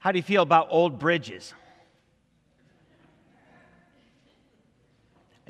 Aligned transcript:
How 0.00 0.12
do 0.12 0.18
you 0.18 0.22
feel 0.22 0.42
about 0.42 0.68
old 0.70 0.98
bridges? 0.98 1.52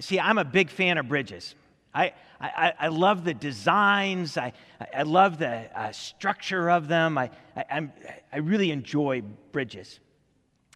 See, 0.00 0.18
I'm 0.18 0.38
a 0.38 0.44
big 0.44 0.70
fan 0.70 0.98
of 0.98 1.08
bridges. 1.08 1.54
I, 1.94 2.12
I, 2.40 2.72
I 2.78 2.88
love 2.88 3.24
the 3.24 3.34
designs. 3.34 4.36
I, 4.36 4.52
I 4.94 5.02
love 5.02 5.38
the 5.38 5.78
uh, 5.78 5.92
structure 5.92 6.68
of 6.68 6.88
them. 6.88 7.16
I, 7.16 7.30
I, 7.56 7.64
I'm, 7.70 7.92
I 8.32 8.38
really 8.38 8.72
enjoy 8.72 9.22
bridges. 9.52 10.00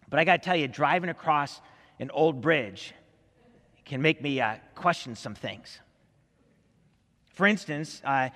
But 0.09 0.19
I 0.19 0.23
got 0.23 0.41
to 0.41 0.45
tell 0.45 0.55
you, 0.55 0.69
driving 0.69 1.09
across 1.09 1.59
an 1.99 2.11
old 2.11 2.39
bridge 2.39 2.93
can 3.83 4.01
make 4.01 4.21
me 4.21 4.39
uh, 4.39 4.55
question 4.73 5.15
some 5.15 5.35
things. 5.35 5.79
For 7.33 7.45
instance, 7.45 8.01
uh, 8.05 8.29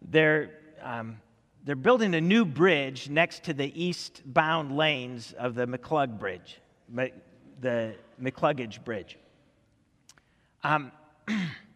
they're, 0.00 0.50
um, 0.82 1.20
they're 1.64 1.76
building 1.76 2.14
a 2.14 2.20
new 2.20 2.44
bridge 2.44 3.08
next 3.08 3.44
to 3.44 3.54
the 3.54 3.72
eastbound 3.80 4.76
lanes 4.76 5.32
of 5.38 5.54
the 5.54 5.66
McClug 5.66 6.18
Bridge, 6.18 6.60
the 7.60 7.94
McCluggage 8.20 8.84
Bridge. 8.84 9.16
Um, 10.64 10.90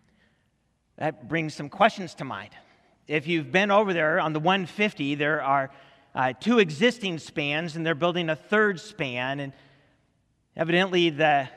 that 0.97 1.29
brings 1.29 1.55
some 1.55 1.69
questions 1.69 2.15
to 2.17 2.25
mind. 2.25 2.51
If 3.07 3.29
you've 3.29 3.53
been 3.53 3.71
over 3.71 3.93
there 3.93 4.19
on 4.19 4.33
the 4.33 4.41
150, 4.41 5.15
there 5.15 5.41
are 5.41 5.71
uh, 6.15 6.33
two 6.33 6.59
existing 6.59 7.19
spans, 7.19 7.77
and 7.77 7.87
they're 7.87 7.95
building 7.95 8.31
a 8.31 8.37
third 8.37 8.81
span. 8.81 9.39
And 9.39 9.53
evidently, 10.57 11.11
the, 11.11 11.49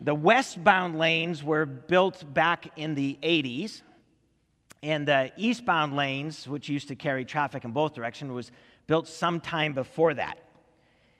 the 0.00 0.14
westbound 0.14 0.98
lanes 0.98 1.42
were 1.42 1.66
built 1.66 2.32
back 2.32 2.70
in 2.76 2.94
the 2.94 3.18
80s, 3.22 3.82
and 4.82 5.06
the 5.06 5.30
eastbound 5.36 5.94
lanes, 5.94 6.48
which 6.48 6.68
used 6.68 6.88
to 6.88 6.96
carry 6.96 7.24
traffic 7.24 7.64
in 7.64 7.70
both 7.70 7.94
directions, 7.94 8.32
was 8.32 8.50
built 8.86 9.06
sometime 9.06 9.72
before 9.72 10.14
that. 10.14 10.38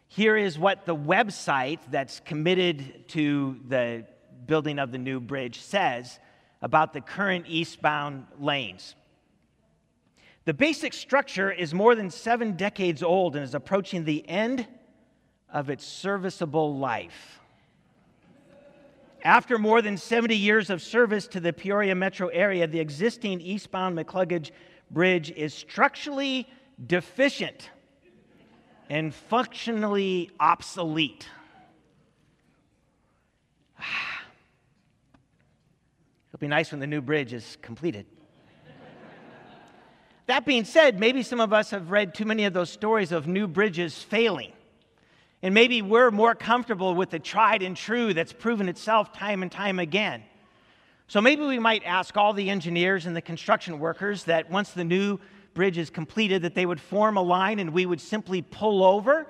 Here 0.09 0.37
is 0.37 0.59
what 0.59 0.85
the 0.85 0.97
website 0.97 1.79
that's 1.91 2.21
committed 2.21 3.09
to 3.09 3.61
the 3.69 4.05
building 4.47 4.79
of 4.79 4.93
the 4.93 4.99
new 4.99 5.21
bridge 5.21 5.61
says 5.61 6.19
about 6.61 6.93
the 6.93 7.01
current 7.01 7.47
eastbound 7.49 8.27
lanes. 8.39 8.95
The 10.45 10.55
basic 10.55 10.93
structure 10.93 11.51
is 11.53 11.73
more 11.73 11.95
than 11.95 12.11
seven 12.11 12.57
decades 12.57 13.03
old 13.03 13.37
and 13.37 13.45
is 13.45 13.55
approaching 13.55 14.05
the 14.05 14.29
end 14.29 14.67
of 15.53 15.71
its 15.71 15.85
serviceable 15.87 16.77
life. 16.77 17.41
After 19.25 19.57
more 19.57 19.81
than 19.83 19.97
70 19.97 20.35
years 20.35 20.69
of 20.69 20.83
service 20.83 21.29
to 21.29 21.39
the 21.39 21.53
Peoria 21.53 21.95
metro 21.95 22.27
area, 22.29 22.67
the 22.67 22.81
existing 22.81 23.41
eastbound 23.41 23.97
McCluggage 23.97 24.51
Bridge 24.91 25.31
is 25.31 25.55
structurally 25.55 26.49
deficient 26.85 27.71
and 28.91 29.15
functionally 29.15 30.31
obsolete. 30.41 31.29
It'll 36.29 36.41
be 36.41 36.49
nice 36.49 36.73
when 36.73 36.81
the 36.81 36.87
new 36.89 37.01
bridge 37.01 37.33
is 37.33 37.57
completed. 37.63 38.07
that 40.27 40.45
being 40.45 40.65
said, 40.65 40.99
maybe 40.99 41.23
some 41.23 41.39
of 41.39 41.53
us 41.53 41.71
have 41.71 41.93
read 41.93 42.13
too 42.13 42.25
many 42.25 42.45
of 42.45 42.53
those 42.53 42.71
stories 42.71 43.13
of 43.13 43.29
new 43.29 43.47
bridges 43.47 44.03
failing. 44.03 44.53
And 45.43 45.55
maybe 45.55 45.83
we're 45.83 46.11
more 46.11 46.35
comfortable 46.35 46.95
with 46.95 47.11
the 47.11 47.19
tried 47.19 47.63
and 47.63 47.77
true 47.77 48.15
that's 48.15 48.33
proven 48.33 48.69
itself 48.69 49.13
time 49.13 49.43
and 49.43 49.51
time 49.51 49.79
again. 49.79 50.23
So 51.09 51.21
maybe 51.21 51.43
we 51.43 51.59
might 51.59 51.83
ask 51.85 52.17
all 52.17 52.33
the 52.33 52.49
engineers 52.49 53.07
and 53.07 53.15
the 53.15 53.21
construction 53.21 53.79
workers 53.79 54.25
that 54.25 54.51
once 54.51 54.71
the 54.71 54.85
new 54.85 55.19
bridge 55.53 55.77
is 55.77 55.91
completed 55.91 56.43
that 56.43 56.55
they 56.55 56.65
would 56.65 56.81
form 56.81 57.17
a 57.17 57.23
line 57.23 57.59
and 57.59 57.73
we 57.73 57.85
would 57.85 58.01
simply 58.01 58.41
pull 58.41 58.83
over 58.83 59.27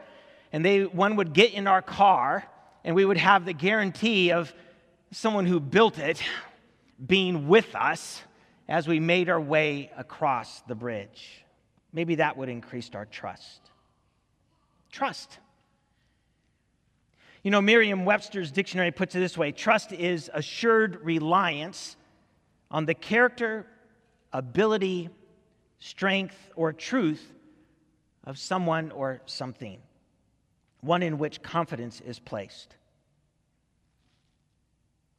and 0.52 0.64
they 0.64 0.84
one 0.84 1.16
would 1.16 1.32
get 1.32 1.52
in 1.54 1.66
our 1.66 1.82
car 1.82 2.46
and 2.84 2.94
we 2.94 3.04
would 3.04 3.16
have 3.16 3.44
the 3.44 3.52
guarantee 3.52 4.30
of 4.30 4.52
someone 5.10 5.46
who 5.46 5.58
built 5.58 5.98
it 5.98 6.22
being 7.04 7.48
with 7.48 7.74
us 7.74 8.22
as 8.68 8.86
we 8.86 9.00
made 9.00 9.28
our 9.28 9.40
way 9.40 9.90
across 9.96 10.60
the 10.62 10.74
bridge. 10.74 11.44
Maybe 11.92 12.16
that 12.16 12.36
would 12.36 12.48
increase 12.48 12.90
our 12.94 13.06
trust. 13.06 13.60
Trust. 14.90 15.38
You 17.42 17.50
know, 17.50 17.60
Merriam 17.60 18.04
Webster's 18.04 18.52
dictionary 18.52 18.92
puts 18.92 19.14
it 19.14 19.18
this 19.18 19.36
way 19.36 19.52
trust 19.52 19.92
is 19.92 20.30
assured 20.32 21.04
reliance 21.04 21.96
on 22.70 22.86
the 22.86 22.94
character, 22.94 23.66
ability, 24.32 25.10
strength, 25.78 26.36
or 26.54 26.72
truth 26.72 27.32
of 28.24 28.38
someone 28.38 28.92
or 28.92 29.20
something, 29.26 29.80
one 30.80 31.02
in 31.02 31.18
which 31.18 31.42
confidence 31.42 32.00
is 32.00 32.20
placed. 32.20 32.76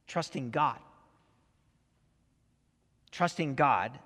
Trusting 0.08 0.50
God. 0.52 0.80
Trusting 3.12 3.56
God 3.56 4.00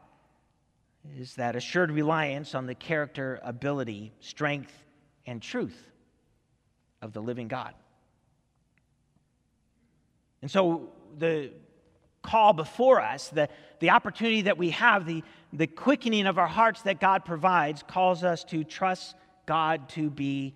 is 1.18 1.36
that 1.36 1.56
assured 1.56 1.92
reliance 1.92 2.56
on 2.56 2.66
the 2.66 2.76
character, 2.76 3.40
ability, 3.44 4.12
strength, 4.20 4.74
and 5.26 5.42
truth 5.42 5.92
of 7.02 7.14
the 7.14 7.22
living 7.22 7.48
God. 7.48 7.74
And 10.47 10.52
so 10.53 10.88
the 11.18 11.52
call 12.22 12.53
before 12.53 13.02
us, 13.02 13.28
the, 13.28 13.50
the 13.81 13.90
opportunity 13.90 14.44
that 14.44 14.58
we 14.58 14.69
have, 14.69 15.06
the, 15.06 15.22
the 15.52 15.68
quickening 15.68 16.25
of 16.25 16.38
our 16.38 16.47
hearts 16.47 16.84
that 16.84 17.02
God 17.02 17.25
provides, 17.25 17.84
calls 17.84 18.24
us 18.24 18.46
to 18.46 18.63
trust 18.63 19.18
God 19.46 19.90
to 19.90 20.09
be 20.09 20.56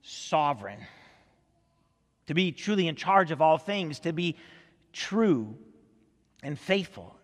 sovereign, 0.00 0.78
to 2.28 2.34
be 2.34 2.52
truly 2.52 2.86
in 2.86 2.94
charge 2.94 3.32
of 3.32 3.42
all 3.42 3.58
things, 3.58 3.98
to 3.98 4.12
be 4.12 4.36
true 4.92 5.56
and 6.44 6.56
faithful 6.56 7.18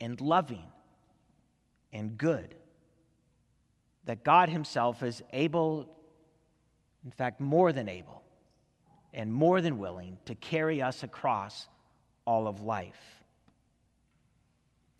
and 0.00 0.20
loving 0.20 0.66
and 1.92 2.18
good. 2.18 2.56
That 4.06 4.24
God 4.24 4.48
Himself 4.48 5.04
is 5.04 5.22
able, 5.32 5.88
in 7.04 7.12
fact, 7.12 7.40
more 7.40 7.72
than 7.72 7.88
able 7.88 8.21
and 9.12 9.32
more 9.32 9.60
than 9.60 9.78
willing 9.78 10.18
to 10.26 10.34
carry 10.34 10.80
us 10.80 11.02
across 11.02 11.68
all 12.26 12.46
of 12.46 12.62
life. 12.62 13.22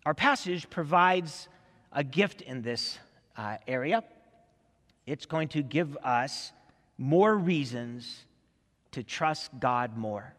Our 0.05 0.13
passage 0.13 0.69
provides 0.69 1.47
a 1.91 2.03
gift 2.03 2.41
in 2.41 2.61
this 2.61 2.97
uh, 3.37 3.57
area. 3.67 4.03
It's 5.05 5.25
going 5.25 5.49
to 5.49 5.63
give 5.63 5.97
us 5.97 6.51
more 6.97 7.35
reasons 7.35 8.25
to 8.91 9.03
trust 9.03 9.51
God 9.59 9.97
more. 9.97 10.33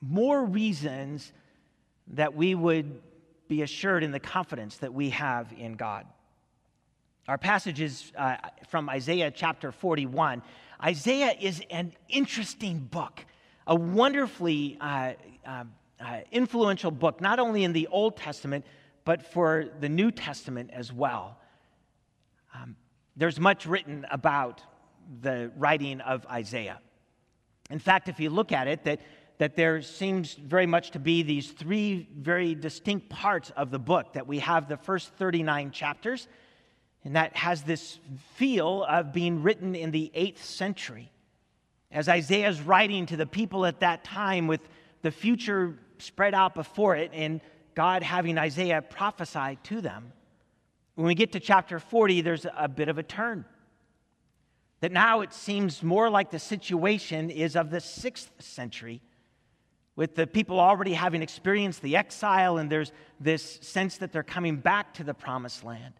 More 0.00 0.44
reasons 0.44 1.32
that 2.08 2.34
we 2.34 2.54
would 2.54 3.00
be 3.48 3.62
assured 3.62 4.02
in 4.02 4.12
the 4.12 4.20
confidence 4.20 4.78
that 4.78 4.92
we 4.92 5.10
have 5.10 5.52
in 5.56 5.74
God. 5.74 6.06
Our 7.26 7.38
passage 7.38 7.80
is 7.80 8.12
uh, 8.18 8.36
from 8.68 8.90
Isaiah 8.90 9.30
chapter 9.30 9.72
41. 9.72 10.42
Isaiah 10.82 11.34
is 11.40 11.62
an 11.70 11.94
interesting 12.10 12.80
book, 12.80 13.24
a 13.66 13.74
wonderfully 13.74 14.76
uh, 14.78 15.14
uh, 15.46 15.64
uh, 15.98 16.18
influential 16.30 16.90
book, 16.90 17.22
not 17.22 17.38
only 17.38 17.64
in 17.64 17.72
the 17.72 17.86
Old 17.86 18.18
Testament, 18.18 18.66
but 19.06 19.22
for 19.22 19.70
the 19.80 19.88
New 19.88 20.10
Testament 20.10 20.68
as 20.74 20.92
well. 20.92 21.38
Um, 22.54 22.76
there's 23.16 23.40
much 23.40 23.64
written 23.64 24.04
about 24.10 24.62
the 25.22 25.50
writing 25.56 26.02
of 26.02 26.26
Isaiah. 26.26 26.78
In 27.70 27.78
fact, 27.78 28.10
if 28.10 28.20
you 28.20 28.28
look 28.28 28.52
at 28.52 28.68
it, 28.68 28.84
that 28.84 29.00
that 29.38 29.56
there 29.56 29.82
seems 29.82 30.34
very 30.34 30.66
much 30.66 30.92
to 30.92 30.98
be 31.00 31.22
these 31.22 31.50
three 31.50 32.08
very 32.16 32.54
distinct 32.54 33.08
parts 33.08 33.50
of 33.56 33.70
the 33.70 33.78
book 33.78 34.12
that 34.12 34.26
we 34.26 34.38
have 34.38 34.68
the 34.68 34.76
first 34.76 35.12
39 35.14 35.72
chapters, 35.72 36.28
and 37.04 37.16
that 37.16 37.36
has 37.36 37.62
this 37.62 37.98
feel 38.34 38.84
of 38.84 39.12
being 39.12 39.42
written 39.42 39.74
in 39.74 39.90
the 39.90 40.10
8th 40.16 40.38
century. 40.38 41.10
As 41.90 42.08
Isaiah's 42.08 42.60
writing 42.60 43.06
to 43.06 43.16
the 43.16 43.26
people 43.26 43.66
at 43.66 43.80
that 43.80 44.04
time 44.04 44.46
with 44.46 44.60
the 45.02 45.10
future 45.10 45.78
spread 45.98 46.34
out 46.34 46.54
before 46.54 46.96
it, 46.96 47.10
and 47.12 47.40
God 47.74 48.02
having 48.02 48.38
Isaiah 48.38 48.82
prophesy 48.82 49.58
to 49.64 49.80
them. 49.80 50.12
When 50.94 51.06
we 51.06 51.14
get 51.14 51.32
to 51.32 51.40
chapter 51.40 51.78
40, 51.78 52.20
there's 52.22 52.46
a 52.56 52.68
bit 52.68 52.88
of 52.88 52.98
a 52.98 53.02
turn. 53.02 53.44
That 54.80 54.92
now 54.92 55.20
it 55.20 55.32
seems 55.32 55.82
more 55.82 56.10
like 56.10 56.30
the 56.30 56.38
situation 56.38 57.30
is 57.30 57.56
of 57.56 57.70
the 57.70 57.78
6th 57.78 58.28
century 58.38 59.02
with 59.96 60.14
the 60.14 60.26
people 60.26 60.58
already 60.58 60.94
having 60.94 61.22
experienced 61.22 61.82
the 61.82 61.96
exile, 61.96 62.58
and 62.58 62.70
there's 62.70 62.92
this 63.20 63.58
sense 63.62 63.98
that 63.98 64.12
they're 64.12 64.22
coming 64.22 64.56
back 64.56 64.94
to 64.94 65.04
the 65.04 65.14
promised 65.14 65.62
land. 65.64 65.94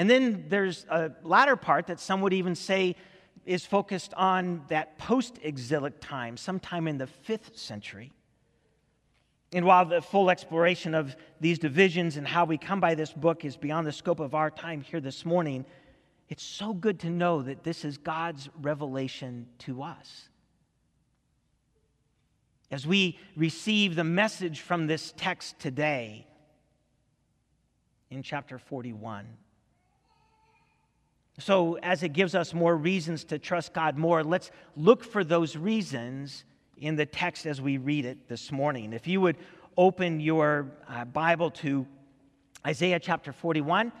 And 0.00 0.08
then 0.08 0.46
there's 0.48 0.86
a 0.88 1.10
latter 1.24 1.56
part 1.56 1.88
that 1.88 2.00
some 2.00 2.22
would 2.22 2.32
even 2.32 2.54
say 2.54 2.96
is 3.44 3.66
focused 3.66 4.14
on 4.14 4.64
that 4.68 4.96
post 4.96 5.38
exilic 5.42 6.00
time, 6.00 6.38
sometime 6.38 6.88
in 6.88 6.96
the 6.96 7.06
fifth 7.06 7.58
century. 7.58 8.10
And 9.52 9.66
while 9.66 9.84
the 9.84 10.00
full 10.00 10.30
exploration 10.30 10.94
of 10.94 11.14
these 11.38 11.58
divisions 11.58 12.16
and 12.16 12.26
how 12.26 12.46
we 12.46 12.56
come 12.56 12.80
by 12.80 12.94
this 12.94 13.12
book 13.12 13.44
is 13.44 13.58
beyond 13.58 13.86
the 13.86 13.92
scope 13.92 14.20
of 14.20 14.34
our 14.34 14.50
time 14.50 14.80
here 14.80 15.00
this 15.00 15.26
morning, 15.26 15.66
it's 16.30 16.44
so 16.44 16.72
good 16.72 17.00
to 17.00 17.10
know 17.10 17.42
that 17.42 17.62
this 17.62 17.84
is 17.84 17.98
God's 17.98 18.48
revelation 18.62 19.48
to 19.58 19.82
us. 19.82 20.30
As 22.70 22.86
we 22.86 23.18
receive 23.36 23.96
the 23.96 24.04
message 24.04 24.60
from 24.60 24.86
this 24.86 25.12
text 25.18 25.58
today 25.58 26.26
in 28.08 28.22
chapter 28.22 28.58
41. 28.58 29.26
So, 31.38 31.74
as 31.76 32.02
it 32.02 32.12
gives 32.12 32.34
us 32.34 32.52
more 32.52 32.76
reasons 32.76 33.24
to 33.24 33.38
trust 33.38 33.72
God 33.72 33.96
more, 33.96 34.22
let's 34.22 34.50
look 34.76 35.04
for 35.04 35.24
those 35.24 35.56
reasons 35.56 36.44
in 36.76 36.96
the 36.96 37.06
text 37.06 37.46
as 37.46 37.60
we 37.60 37.78
read 37.78 38.04
it 38.04 38.28
this 38.28 38.50
morning. 38.50 38.92
If 38.92 39.06
you 39.06 39.20
would 39.20 39.36
open 39.76 40.20
your 40.20 40.72
uh, 40.88 41.04
Bible 41.04 41.50
to 41.50 41.86
Isaiah 42.66 42.98
chapter 42.98 43.32
41, 43.32 43.92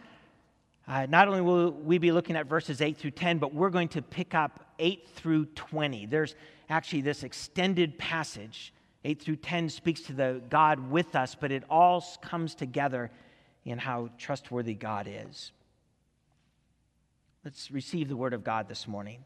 uh, 0.88 1.06
not 1.08 1.28
only 1.28 1.40
will 1.40 1.70
we 1.70 1.98
be 1.98 2.10
looking 2.10 2.36
at 2.36 2.46
verses 2.46 2.80
8 2.80 2.96
through 2.96 3.12
10, 3.12 3.38
but 3.38 3.54
we're 3.54 3.70
going 3.70 3.88
to 3.88 4.02
pick 4.02 4.34
up 4.34 4.74
8 4.78 5.08
through 5.14 5.46
20. 5.46 6.06
There's 6.06 6.34
actually 6.68 7.02
this 7.02 7.22
extended 7.22 7.96
passage. 7.96 8.74
8 9.04 9.22
through 9.22 9.36
10 9.36 9.68
speaks 9.68 10.00
to 10.02 10.12
the 10.12 10.42
God 10.50 10.90
with 10.90 11.14
us, 11.14 11.36
but 11.38 11.52
it 11.52 11.64
all 11.70 12.04
comes 12.22 12.54
together 12.54 13.10
in 13.64 13.78
how 13.78 14.10
trustworthy 14.18 14.74
God 14.74 15.08
is. 15.08 15.52
Let's 17.42 17.70
receive 17.70 18.08
the 18.08 18.16
word 18.16 18.34
of 18.34 18.44
God 18.44 18.68
this 18.68 18.86
morning. 18.86 19.24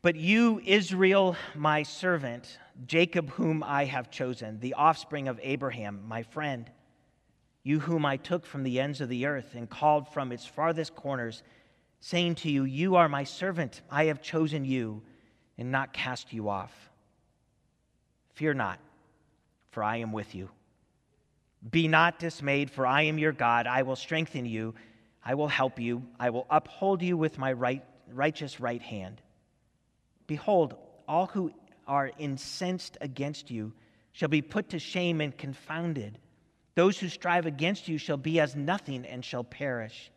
But 0.00 0.16
you, 0.16 0.62
Israel, 0.64 1.36
my 1.54 1.82
servant, 1.82 2.58
Jacob, 2.86 3.28
whom 3.30 3.62
I 3.62 3.84
have 3.84 4.10
chosen, 4.10 4.58
the 4.60 4.72
offspring 4.74 5.28
of 5.28 5.38
Abraham, 5.42 6.00
my 6.08 6.22
friend, 6.22 6.70
you 7.62 7.80
whom 7.80 8.06
I 8.06 8.16
took 8.16 8.46
from 8.46 8.62
the 8.62 8.80
ends 8.80 9.02
of 9.02 9.10
the 9.10 9.26
earth 9.26 9.54
and 9.54 9.68
called 9.68 10.08
from 10.08 10.32
its 10.32 10.46
farthest 10.46 10.94
corners, 10.94 11.42
saying 12.00 12.36
to 12.36 12.50
you, 12.50 12.64
You 12.64 12.96
are 12.96 13.10
my 13.10 13.24
servant, 13.24 13.82
I 13.90 14.06
have 14.06 14.22
chosen 14.22 14.64
you 14.64 15.02
and 15.58 15.70
not 15.70 15.92
cast 15.92 16.32
you 16.32 16.48
off. 16.48 16.72
Fear 18.32 18.54
not, 18.54 18.78
for 19.70 19.84
I 19.84 19.98
am 19.98 20.12
with 20.12 20.34
you. 20.34 20.48
Be 21.70 21.88
not 21.88 22.18
dismayed, 22.18 22.70
for 22.70 22.86
I 22.86 23.02
am 23.02 23.18
your 23.18 23.32
God. 23.32 23.66
I 23.66 23.82
will 23.82 23.96
strengthen 23.96 24.46
you, 24.46 24.74
I 25.24 25.34
will 25.34 25.48
help 25.48 25.78
you, 25.78 26.02
I 26.18 26.30
will 26.30 26.46
uphold 26.50 27.02
you 27.02 27.16
with 27.16 27.38
my 27.38 27.52
right, 27.52 27.84
righteous 28.12 28.60
right 28.60 28.82
hand. 28.82 29.20
Behold, 30.26 30.74
all 31.06 31.26
who 31.26 31.52
are 31.86 32.10
incensed 32.18 32.96
against 33.00 33.50
you 33.50 33.72
shall 34.12 34.28
be 34.28 34.42
put 34.42 34.70
to 34.70 34.78
shame 34.78 35.20
and 35.20 35.36
confounded. 35.36 36.18
Those 36.74 36.98
who 36.98 37.08
strive 37.08 37.46
against 37.46 37.88
you 37.88 37.98
shall 37.98 38.16
be 38.16 38.40
as 38.40 38.56
nothing 38.56 39.04
and 39.06 39.24
shall 39.24 39.44
perish. 39.44 40.10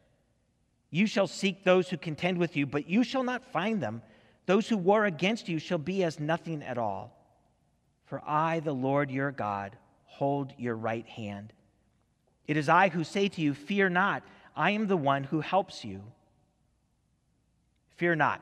You 0.89 1.07
shall 1.07 1.27
seek 1.27 1.63
those 1.63 1.89
who 1.89 1.97
contend 1.97 2.37
with 2.37 2.55
you, 2.55 2.65
but 2.65 2.89
you 2.89 3.03
shall 3.03 3.23
not 3.23 3.51
find 3.51 3.81
them. 3.81 4.01
Those 4.45 4.69
who 4.69 4.77
war 4.77 5.05
against 5.05 5.49
you 5.49 5.59
shall 5.59 5.77
be 5.77 6.03
as 6.03 6.19
nothing 6.19 6.63
at 6.63 6.77
all. 6.77 7.11
For 8.05 8.21
I, 8.25 8.59
the 8.59 8.73
Lord 8.73 9.11
your 9.11 9.31
God, 9.31 9.75
hold 10.05 10.53
your 10.57 10.75
right 10.75 11.07
hand. 11.07 11.51
It 12.47 12.57
is 12.57 12.69
I 12.69 12.89
who 12.89 13.03
say 13.03 13.27
to 13.27 13.41
you, 13.41 13.53
Fear 13.53 13.89
not, 13.89 14.23
I 14.55 14.71
am 14.71 14.87
the 14.87 14.97
one 14.97 15.23
who 15.23 15.41
helps 15.41 15.83
you. 15.83 16.01
Fear 17.97 18.15
not, 18.15 18.41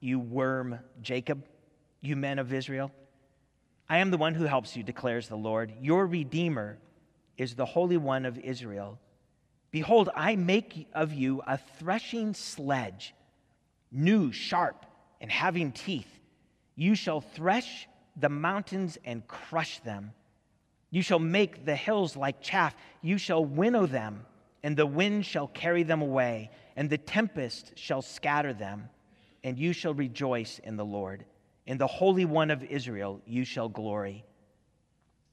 you 0.00 0.18
worm 0.18 0.78
Jacob, 1.02 1.44
you 2.00 2.16
men 2.16 2.38
of 2.38 2.52
Israel. 2.52 2.90
I 3.88 3.98
am 3.98 4.10
the 4.10 4.18
one 4.18 4.34
who 4.34 4.44
helps 4.44 4.76
you, 4.76 4.82
declares 4.82 5.28
the 5.28 5.36
Lord. 5.36 5.72
Your 5.80 6.06
Redeemer 6.06 6.78
is 7.36 7.54
the 7.54 7.64
Holy 7.64 7.96
One 7.96 8.26
of 8.26 8.38
Israel. 8.38 8.98
Behold, 9.70 10.08
I 10.14 10.36
make 10.36 10.88
of 10.92 11.12
you 11.12 11.42
a 11.46 11.58
threshing 11.78 12.34
sledge, 12.34 13.14
new, 13.92 14.32
sharp, 14.32 14.86
and 15.20 15.30
having 15.30 15.72
teeth. 15.72 16.08
You 16.74 16.94
shall 16.94 17.20
thresh 17.20 17.86
the 18.16 18.28
mountains 18.28 18.98
and 19.04 19.26
crush 19.26 19.80
them. 19.80 20.12
You 20.90 21.02
shall 21.02 21.18
make 21.18 21.64
the 21.64 21.76
hills 21.76 22.16
like 22.16 22.40
chaff. 22.40 22.74
You 23.02 23.18
shall 23.18 23.44
winnow 23.44 23.86
them, 23.86 24.24
and 24.66 24.76
the 24.76 24.84
wind 24.84 25.24
shall 25.24 25.46
carry 25.46 25.84
them 25.84 26.02
away, 26.02 26.50
and 26.74 26.90
the 26.90 26.98
tempest 26.98 27.70
shall 27.76 28.02
scatter 28.02 28.52
them. 28.52 28.88
And 29.44 29.56
you 29.56 29.72
shall 29.72 29.94
rejoice 29.94 30.58
in 30.58 30.76
the 30.76 30.84
Lord. 30.84 31.24
In 31.66 31.78
the 31.78 31.86
Holy 31.86 32.24
One 32.24 32.50
of 32.50 32.64
Israel 32.64 33.20
you 33.24 33.44
shall 33.44 33.68
glory. 33.68 34.24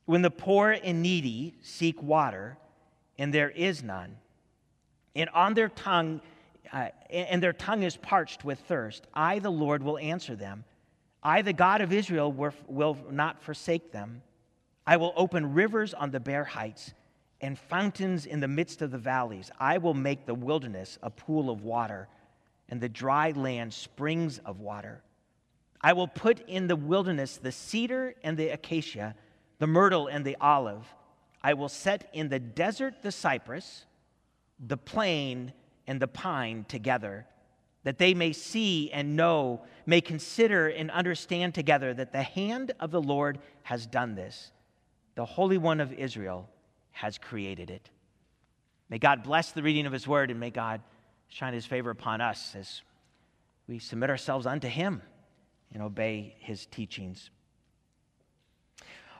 When 0.05 0.21
the 0.21 0.29
poor 0.29 0.69
and 0.69 1.01
needy 1.01 1.55
seek 1.63 1.99
water, 1.99 2.59
and 3.17 3.33
there 3.33 3.49
is 3.49 3.81
none, 3.81 4.17
and 5.15 5.31
on 5.31 5.55
their 5.55 5.69
tongue, 5.69 6.21
uh, 6.71 6.89
and 7.09 7.41
their 7.41 7.53
tongue 7.53 7.81
is 7.81 7.97
parched 7.97 8.45
with 8.45 8.59
thirst, 8.59 9.07
I, 9.15 9.39
the 9.39 9.51
Lord, 9.51 9.81
will 9.81 9.97
answer 9.97 10.35
them. 10.35 10.63
I, 11.23 11.41
the 11.41 11.53
God 11.53 11.81
of 11.81 11.91
Israel, 11.91 12.31
will 12.67 12.97
not 13.09 13.41
forsake 13.41 13.91
them. 13.91 14.21
I 14.85 14.97
will 14.97 15.13
open 15.15 15.55
rivers 15.55 15.95
on 15.95 16.11
the 16.11 16.19
bare 16.19 16.43
heights 16.43 16.93
and 17.43 17.59
fountains 17.59 18.25
in 18.25 18.39
the 18.39 18.47
midst 18.47 18.81
of 18.81 18.89
the 18.89 18.97
valleys. 18.97 19.51
I 19.59 19.77
will 19.77 19.93
make 19.93 20.25
the 20.25 20.33
wilderness 20.33 20.97
a 21.03 21.09
pool 21.09 21.49
of 21.49 21.61
water 21.61 22.07
and 22.69 22.79
the 22.79 22.89
dry 22.89 23.31
land 23.31 23.73
springs 23.73 24.39
of 24.39 24.61
water. 24.61 25.03
I 25.81 25.91
will 25.93 26.07
put 26.07 26.39
in 26.47 26.67
the 26.67 26.77
wilderness 26.77 27.37
the 27.37 27.51
cedar 27.51 28.15
and 28.23 28.37
the 28.37 28.47
acacia 28.47 29.13
the 29.59 29.67
myrtle 29.67 30.07
and 30.07 30.25
the 30.25 30.37
olive. 30.41 30.85
I 31.41 31.53
will 31.53 31.69
set 31.69 32.09
in 32.13 32.29
the 32.29 32.39
desert 32.39 33.01
the 33.01 33.11
cypress, 33.11 33.85
the 34.59 34.77
plane 34.77 35.53
and 35.87 36.01
the 36.01 36.07
pine 36.07 36.65
together, 36.67 37.27
that 37.83 37.97
they 37.97 38.13
may 38.13 38.33
see 38.33 38.91
and 38.91 39.15
know, 39.15 39.61
may 39.85 40.01
consider 40.01 40.67
and 40.67 40.89
understand 40.91 41.53
together 41.53 41.93
that 41.93 42.11
the 42.11 42.23
hand 42.23 42.73
of 42.79 42.91
the 42.91 43.01
Lord 43.01 43.39
has 43.63 43.85
done 43.85 44.15
this. 44.15 44.51
The 45.15 45.25
Holy 45.25 45.57
One 45.57 45.79
of 45.79 45.93
Israel 45.93 46.49
has 46.93 47.17
created 47.17 47.69
it. 47.69 47.89
May 48.89 48.99
God 48.99 49.23
bless 49.23 49.51
the 49.51 49.61
reading 49.61 49.85
of 49.85 49.91
His 49.91 50.07
word 50.07 50.31
and 50.31 50.39
may 50.39 50.49
God 50.49 50.81
shine 51.27 51.53
His 51.53 51.65
favor 51.65 51.89
upon 51.89 52.21
us 52.21 52.55
as 52.55 52.81
we 53.67 53.79
submit 53.79 54.09
ourselves 54.09 54.45
unto 54.45 54.67
Him 54.67 55.01
and 55.73 55.83
obey 55.83 56.35
His 56.39 56.65
teachings. 56.67 57.29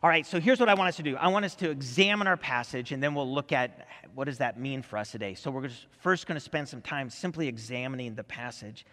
All 0.04 0.10
right, 0.10 0.26
so 0.26 0.40
here's 0.40 0.60
what 0.60 0.68
I 0.68 0.74
want 0.74 0.90
us 0.90 0.98
to 0.98 1.04
do. 1.04 1.16
I 1.16 1.30
want 1.30 1.46
us 1.46 1.56
to 1.56 1.70
examine 1.70 2.28
our 2.28 2.36
passage, 2.36 2.92
and 2.92 3.02
then 3.02 3.16
we'll 3.16 3.34
look 3.34 3.54
at 3.54 3.88
what 4.14 4.26
does 4.26 4.40
that 4.40 4.60
mean 4.60 4.82
for 4.82 4.98
us 4.98 5.12
today. 5.12 5.34
So 5.34 5.50
we're 5.50 5.70
first 6.02 6.28
going 6.28 6.36
to 6.36 6.42
spend 6.42 6.68
some 6.68 6.82
time 6.82 7.10
simply 7.10 7.48
examining 7.48 8.14
the 8.14 8.24
passage. 8.24 8.86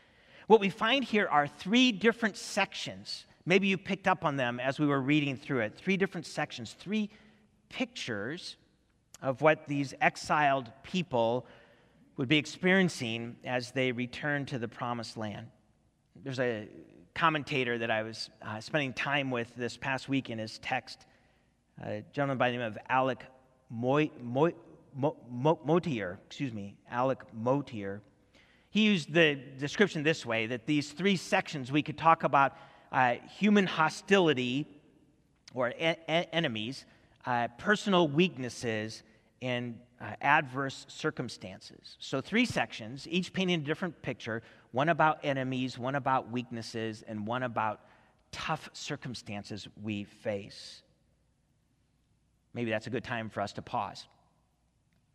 What 0.46 0.60
we 0.60 0.70
find 0.70 1.02
here 1.02 1.26
are 1.26 1.48
three 1.48 1.90
different 1.90 2.36
sections. 2.36 3.26
Maybe 3.44 3.66
you 3.66 3.76
picked 3.76 4.06
up 4.06 4.24
on 4.24 4.36
them 4.36 4.60
as 4.60 4.78
we 4.78 4.86
were 4.86 5.00
reading 5.00 5.36
through 5.36 5.60
it. 5.60 5.74
Three 5.76 5.96
different 5.96 6.26
sections, 6.26 6.76
three 6.78 7.10
pictures 7.68 8.56
of 9.22 9.42
what 9.42 9.66
these 9.66 9.94
exiled 10.00 10.70
people 10.82 11.46
would 12.16 12.28
be 12.28 12.38
experiencing 12.38 13.36
as 13.44 13.70
they 13.70 13.92
return 13.92 14.44
to 14.46 14.58
the 14.58 14.68
promised 14.68 15.16
land. 15.16 15.46
There's 16.22 16.40
a 16.40 16.68
commentator 17.14 17.78
that 17.78 17.90
I 17.90 18.02
was 18.02 18.30
uh, 18.42 18.60
spending 18.60 18.92
time 18.92 19.30
with 19.30 19.54
this 19.56 19.76
past 19.76 20.08
week 20.08 20.30
in 20.30 20.38
his 20.38 20.58
text, 20.58 21.06
a 21.82 22.02
gentleman 22.12 22.38
by 22.38 22.50
the 22.50 22.58
name 22.58 22.66
of 22.66 22.78
Alec 22.88 23.24
Moy, 23.70 24.10
Moy, 24.22 24.54
Mo, 24.94 25.16
Mo, 25.30 25.58
Motyer, 25.64 26.18
excuse 26.26 26.52
me, 26.52 26.76
Alec 26.90 27.20
Motyer. 27.32 28.00
He 28.70 28.82
used 28.82 29.12
the 29.12 29.34
description 29.58 30.02
this 30.02 30.24
way 30.24 30.46
that 30.46 30.66
these 30.66 30.92
three 30.92 31.16
sections 31.16 31.72
we 31.72 31.82
could 31.82 31.98
talk 31.98 32.22
about 32.22 32.56
uh, 32.92 33.14
human 33.38 33.66
hostility 33.66 34.66
or 35.54 35.72
enemies, 35.76 36.84
uh, 37.26 37.48
personal 37.58 38.08
weaknesses, 38.08 39.02
and 39.42 39.78
uh, 40.00 40.12
adverse 40.20 40.84
circumstances. 40.88 41.96
So, 41.98 42.20
three 42.20 42.44
sections, 42.44 43.06
each 43.08 43.32
painting 43.32 43.60
a 43.60 43.64
different 43.64 44.00
picture 44.02 44.42
one 44.72 44.88
about 44.88 45.18
enemies, 45.24 45.78
one 45.78 45.96
about 45.96 46.30
weaknesses, 46.30 47.02
and 47.06 47.26
one 47.26 47.42
about 47.42 47.80
tough 48.30 48.70
circumstances 48.72 49.66
we 49.82 50.04
face. 50.04 50.82
Maybe 52.54 52.70
that's 52.70 52.86
a 52.86 52.90
good 52.90 53.04
time 53.04 53.28
for 53.28 53.40
us 53.40 53.52
to 53.54 53.62
pause. 53.62 54.06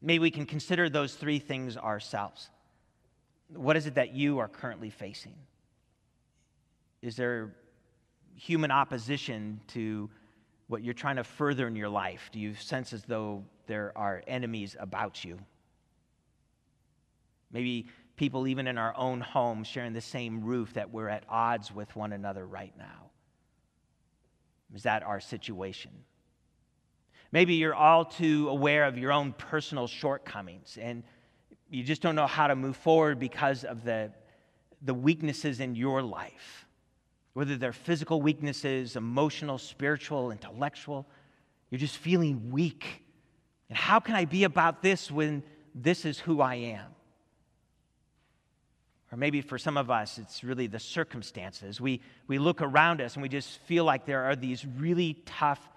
Maybe 0.02 0.20
we 0.20 0.32
can 0.32 0.46
consider 0.46 0.90
those 0.90 1.16
three 1.16 1.40
things 1.40 1.78
ourselves. 1.78 2.50
What 3.54 3.78
is 3.78 3.86
it 3.88 3.96
that 3.96 4.14
you 4.14 4.40
are 4.40 4.48
currently 4.48 4.90
facing? 4.90 5.36
Is 7.02 7.16
there 7.16 7.56
human 8.36 8.72
opposition 8.72 9.62
to 9.68 10.10
what 10.68 10.84
you're 10.84 10.94
trying 10.94 11.18
to 11.18 11.24
further 11.24 11.68
in 11.68 11.76
your 11.76 11.90
life? 11.90 12.30
Do 12.32 12.40
you 12.40 12.56
sense 12.56 12.94
as 12.94 13.04
though 13.04 13.44
there 13.68 13.92
are 13.96 14.24
enemies 14.28 14.76
about 14.80 15.24
you? 15.24 15.40
Maybe 17.52 17.88
people, 18.16 18.48
even 18.48 18.68
in 18.68 18.78
our 18.78 18.96
own 18.98 19.22
home, 19.22 19.64
sharing 19.64 19.94
the 19.94 20.02
same 20.02 20.44
roof, 20.44 20.74
that 20.74 20.92
we're 20.92 21.10
at 21.10 21.24
odds 21.30 21.74
with 21.74 21.96
one 21.96 22.14
another 22.14 22.46
right 22.46 22.74
now? 22.78 23.12
Is 24.74 24.84
that 24.84 25.04
our 25.04 25.20
situation? 25.20 25.92
Maybe 27.32 27.56
you're 27.56 27.76
all 27.76 28.06
too 28.06 28.50
aware 28.50 28.86
of 28.86 28.98
your 28.98 29.12
own 29.12 29.34
personal 29.34 29.88
shortcomings 29.88 30.78
and 30.82 31.04
you 31.70 31.84
just 31.84 32.02
don't 32.02 32.16
know 32.16 32.28
how 32.28 32.48
to 32.48 32.56
move 32.56 32.78
forward 32.78 33.20
because 33.20 33.64
of 33.64 33.84
the 33.84 34.12
the 34.82 34.94
weaknesses 34.94 35.60
in 35.60 35.76
your 35.76 36.02
life, 36.02 36.65
whether 37.36 37.58
they're 37.58 37.74
physical 37.74 38.22
weaknesses, 38.22 38.96
emotional, 38.96 39.58
spiritual, 39.58 40.32
intellectual. 40.32 41.06
You're 41.70 41.80
just 41.80 41.98
feeling 41.98 42.50
weak. 42.50 43.04
And 43.68 43.78
how 43.78 44.00
can 44.00 44.16
I 44.16 44.24
be 44.24 44.46
about 44.46 44.82
this 44.82 45.12
when 45.12 45.44
this 45.76 46.06
is 46.06 46.18
who 46.18 46.40
I 46.40 46.56
am? 46.56 46.86
Or 49.12 49.18
maybe 49.18 49.42
for 49.42 49.58
some 49.58 49.76
of 49.76 49.92
us, 49.92 50.18
it's 50.18 50.46
really 50.46 50.68
the 50.68 50.80
circumstances. 50.80 51.82
We, 51.82 52.02
we 52.28 52.40
look 52.40 52.62
around 52.62 53.02
us 53.02 53.16
and 53.16 53.22
we 53.22 53.28
just 53.28 53.60
feel 53.64 53.84
like 53.84 54.06
there 54.06 54.24
are 54.24 54.38
these 54.38 54.66
really 54.66 55.22
tough 55.26 55.70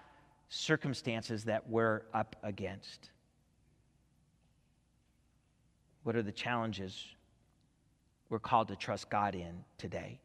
circumstances 0.47 1.43
that 1.43 1.69
we're 1.69 2.03
up 2.13 2.37
against. 2.41 3.09
What 6.03 6.15
are 6.15 6.23
the 6.23 6.31
challenges 6.31 7.03
we're 8.29 8.39
called 8.39 8.69
to 8.69 8.77
trust 8.77 9.09
God 9.09 9.35
in 9.35 9.65
today? 9.77 10.21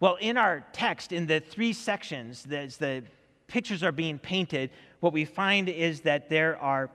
Well, 0.00 0.16
in 0.20 0.36
our 0.36 0.64
text, 0.72 1.12
in 1.12 1.26
the 1.26 1.40
three 1.40 1.72
sections, 1.72 2.46
as 2.50 2.76
the 2.76 3.02
pictures 3.48 3.82
are 3.82 3.92
being 3.92 4.18
painted, 4.18 4.70
what 5.00 5.12
we 5.12 5.24
find 5.24 5.68
is 5.68 6.02
that 6.02 6.28
there 6.28 6.56
are 6.58 6.90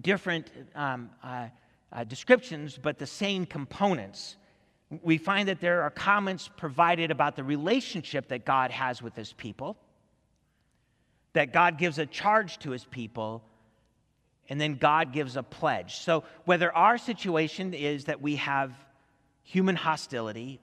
different 0.00 0.50
um, 0.74 1.10
uh, 1.22 1.48
uh, 1.92 2.04
descriptions, 2.04 2.78
but 2.80 2.98
the 2.98 3.06
same 3.06 3.44
components. 3.44 4.36
We 5.02 5.18
find 5.18 5.48
that 5.48 5.60
there 5.60 5.82
are 5.82 5.90
comments 5.90 6.48
provided 6.56 7.10
about 7.10 7.36
the 7.36 7.44
relationship 7.44 8.28
that 8.28 8.46
God 8.46 8.70
has 8.70 9.02
with 9.02 9.14
his 9.14 9.34
people, 9.34 9.76
that 11.34 11.52
God 11.52 11.76
gives 11.76 11.98
a 11.98 12.06
charge 12.06 12.58
to 12.60 12.70
his 12.70 12.84
people, 12.86 13.42
and 14.48 14.60
then 14.60 14.76
God 14.76 15.12
gives 15.12 15.36
a 15.36 15.42
pledge. 15.42 15.96
So, 15.96 16.24
whether 16.44 16.74
our 16.74 16.98
situation 16.98 17.74
is 17.74 18.04
that 18.06 18.20
we 18.20 18.36
have 18.36 18.72
human 19.42 19.76
hostility, 19.76 20.60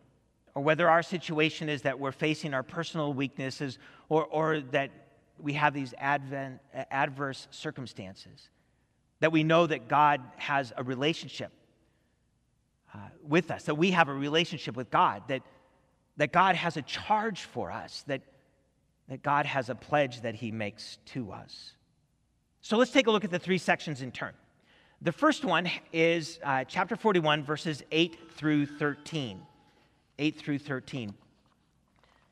or 0.56 0.64
whether 0.64 0.90
our 0.90 1.04
situation 1.04 1.70
is 1.70 1.84
that 1.84 2.00
we're 2.00 2.12
facing 2.12 2.54
our 2.54 2.64
personal 2.64 3.14
weaknesses, 3.14 3.78
or, 4.10 4.26
or 4.26 4.62
that 4.72 4.92
we 5.38 5.54
have 5.54 5.74
these 5.74 5.94
advent, 5.98 6.60
adverse 6.92 7.48
circumstances, 7.52 8.50
that 9.20 9.32
we 9.32 9.44
know 9.44 9.68
that 9.68 9.88
God 9.88 10.22
has 10.38 10.74
a 10.76 10.84
relationship 10.84 11.52
uh, 12.94 12.98
with 13.24 13.52
us, 13.52 13.64
that 13.64 13.76
we 13.76 13.92
have 13.92 14.10
a 14.10 14.14
relationship 14.14 14.76
with 14.76 14.90
God, 14.90 15.24
that, 15.28 15.44
that 16.18 16.32
God 16.32 16.56
has 16.56 16.78
a 16.78 16.82
charge 16.82 17.44
for 17.44 17.72
us, 17.72 18.04
that, 18.08 18.22
that 19.08 19.22
God 19.22 19.46
has 19.46 19.70
a 19.70 19.76
pledge 19.76 20.22
that 20.22 20.36
He 20.36 20.52
makes 20.52 20.98
to 21.08 21.32
us. 21.32 21.74
So 22.62 22.78
let's 22.78 22.92
take 22.92 23.08
a 23.08 23.12
look 23.12 23.24
at 23.24 23.32
the 23.32 23.40
three 23.40 23.58
sections 23.58 24.02
in 24.02 24.12
turn. 24.12 24.34
The 25.02 25.12
first 25.14 25.46
one 25.46 25.70
is 25.94 26.40
uh, 26.44 26.66
chapter 26.66 26.98
41, 26.98 27.44
verses 27.44 27.84
8 27.92 28.18
through 28.34 28.66
13. 28.66 29.42
8 30.20 30.38
through 30.38 30.60
13. 30.60 31.14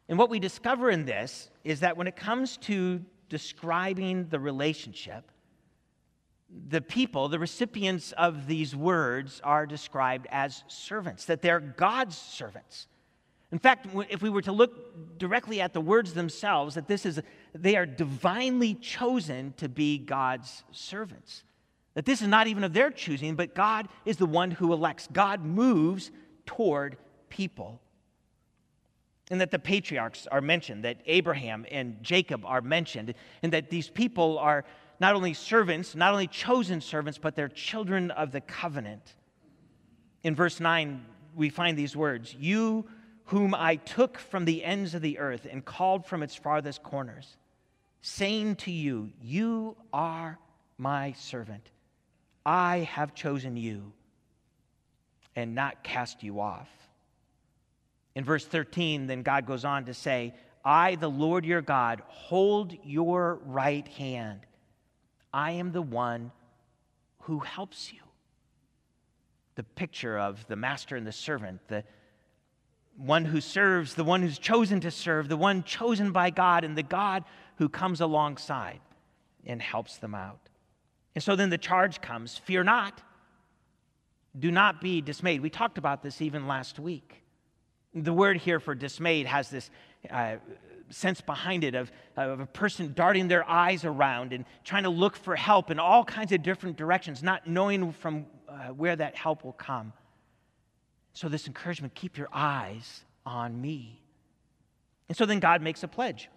And 0.09 0.19
what 0.19 0.29
we 0.29 0.39
discover 0.39 0.89
in 0.89 1.05
this 1.05 1.49
is 1.63 1.79
that 1.79 1.97
when 1.97 2.07
it 2.07 2.15
comes 2.15 2.57
to 2.57 3.01
describing 3.29 4.27
the 4.29 4.39
relationship, 4.39 5.31
the 6.69 6.81
people, 6.81 7.27
the 7.27 7.39
recipients 7.39 8.13
of 8.13 8.47
these 8.47 8.75
words, 8.75 9.41
are 9.43 9.65
described 9.65 10.27
as 10.31 10.63
servants, 10.67 11.25
that 11.25 11.41
they're 11.41 11.59
God's 11.59 12.17
servants. 12.17 12.87
In 13.51 13.59
fact, 13.59 13.87
if 14.09 14.21
we 14.21 14.29
were 14.29 14.41
to 14.41 14.51
look 14.51 15.17
directly 15.17 15.61
at 15.61 15.73
the 15.73 15.81
words 15.81 16.13
themselves, 16.13 16.75
that 16.75 16.87
this 16.87 17.05
is, 17.05 17.21
they 17.53 17.75
are 17.75 17.85
divinely 17.85 18.75
chosen 18.75 19.53
to 19.57 19.69
be 19.69 19.97
God's 19.97 20.63
servants. 20.71 21.43
That 21.93 22.05
this 22.05 22.21
is 22.21 22.27
not 22.27 22.47
even 22.47 22.63
of 22.63 22.73
their 22.73 22.91
choosing, 22.91 23.35
but 23.35 23.55
God 23.55 23.87
is 24.05 24.17
the 24.17 24.25
one 24.25 24.51
who 24.51 24.73
elects. 24.73 25.07
God 25.11 25.43
moves 25.43 26.11
toward 26.45 26.97
people. 27.29 27.81
And 29.29 29.41
that 29.41 29.51
the 29.51 29.59
patriarchs 29.59 30.25
are 30.31 30.39
mentioned, 30.39 30.85
that 30.85 31.01
Abraham 31.05 31.65
and 31.69 32.01
Jacob 32.01 32.45
are 32.45 32.61
mentioned, 32.61 33.13
and 33.43 33.51
that 33.51 33.69
these 33.69 33.89
people 33.89 34.39
are 34.39 34.63
not 34.99 35.15
only 35.15 35.33
servants, 35.33 35.95
not 35.95 36.13
only 36.13 36.27
chosen 36.27 36.81
servants, 36.81 37.17
but 37.17 37.35
they're 37.35 37.49
children 37.49 38.11
of 38.11 38.31
the 38.31 38.41
covenant. 38.41 39.15
In 40.23 40.33
verse 40.33 40.59
9, 40.59 41.05
we 41.35 41.49
find 41.49 41.77
these 41.77 41.95
words 41.95 42.35
You 42.39 42.85
whom 43.25 43.53
I 43.53 43.75
took 43.75 44.17
from 44.17 44.45
the 44.45 44.63
ends 44.63 44.93
of 44.93 45.01
the 45.01 45.19
earth 45.19 45.47
and 45.49 45.63
called 45.63 46.05
from 46.05 46.23
its 46.23 46.35
farthest 46.35 46.81
corners, 46.81 47.35
saying 48.01 48.55
to 48.57 48.71
you, 48.71 49.11
You 49.21 49.75
are 49.91 50.39
my 50.77 51.11
servant. 51.13 51.69
I 52.45 52.79
have 52.91 53.13
chosen 53.13 53.57
you 53.57 53.91
and 55.35 55.53
not 55.53 55.83
cast 55.83 56.23
you 56.23 56.39
off. 56.39 56.69
In 58.17 58.23
verse 58.23 58.47
13, 58.47 59.05
then 59.05 59.21
God 59.21 59.45
goes 59.45 59.63
on 59.63 59.85
to 59.85 59.93
say, 59.93 60.33
I, 60.65 60.95
the 60.95 61.07
Lord 61.07 61.45
your 61.45 61.61
God, 61.61 62.01
hold 62.07 62.73
your 62.83 63.39
right 63.45 63.87
hand 63.89 64.39
I 65.31 65.51
am 65.51 65.71
the 65.71 65.83
one 65.83 66.31
who 67.19 67.37
helps 67.37 67.93
you. 67.93 67.99
The 69.53 69.61
picture 69.61 70.17
of 70.17 70.47
the 70.47 70.55
master 70.55 70.95
and 70.95 71.05
the 71.05 71.11
servant, 71.11 71.61
the 71.67 71.83
one 72.95 73.23
who 73.23 73.39
serves, 73.39 73.93
the 73.93 74.03
one 74.03 74.23
who's 74.23 74.39
chosen 74.39 74.79
to 74.79 74.89
serve, 74.89 75.29
the 75.29 75.37
one 75.37 75.61
chosen 75.61 76.11
by 76.11 76.31
God, 76.31 76.63
and 76.63 76.75
the 76.75 76.81
God 76.81 77.23
who 77.57 77.69
comes 77.69 78.01
alongside 78.01 78.79
and 79.45 79.61
helps 79.61 79.97
them 79.97 80.15
out. 80.15 80.49
And 81.13 81.23
so 81.23 81.35
then 81.35 81.51
the 81.51 81.57
charge 81.59 82.01
comes 82.01 82.35
fear 82.35 82.63
not, 82.63 82.99
do 84.39 84.49
not 84.49 84.81
be 84.81 85.01
dismayed. 85.01 85.41
We 85.41 85.51
talked 85.51 85.77
about 85.77 86.01
this 86.01 86.19
even 86.19 86.47
last 86.47 86.79
week. 86.79 87.21
The 88.03 88.13
word 88.13 88.37
here 88.37 88.59
for 88.59 88.75
dismayed 88.75 89.25
has 89.25 89.49
this 89.49 89.69
uh, 90.09 90.35
sense 90.89 91.21
behind 91.21 91.63
it 91.63 91.75
of, 91.75 91.91
of 92.15 92.39
a 92.39 92.45
person 92.45 92.93
darting 92.93 93.27
their 93.27 93.47
eyes 93.49 93.85
around 93.85 94.33
and 94.33 94.45
trying 94.63 94.83
to 94.83 94.89
look 94.89 95.15
for 95.15 95.35
help 95.35 95.71
in 95.71 95.79
all 95.79 96.03
kinds 96.03 96.31
of 96.31 96.43
different 96.43 96.77
directions, 96.77 97.23
not 97.23 97.47
knowing 97.47 97.91
from 97.91 98.25
uh, 98.47 98.67
where 98.67 98.95
that 98.95 99.15
help 99.15 99.43
will 99.43 99.53
come. 99.53 99.93
So, 101.13 101.27
this 101.29 101.47
encouragement 101.47 101.95
keep 101.95 102.17
your 102.17 102.29
eyes 102.31 103.03
on 103.25 103.59
me. 103.59 104.01
And 105.09 105.17
so 105.17 105.25
then 105.25 105.39
God 105.39 105.61
makes 105.61 105.83
a 105.83 105.87
pledge. 105.87 106.29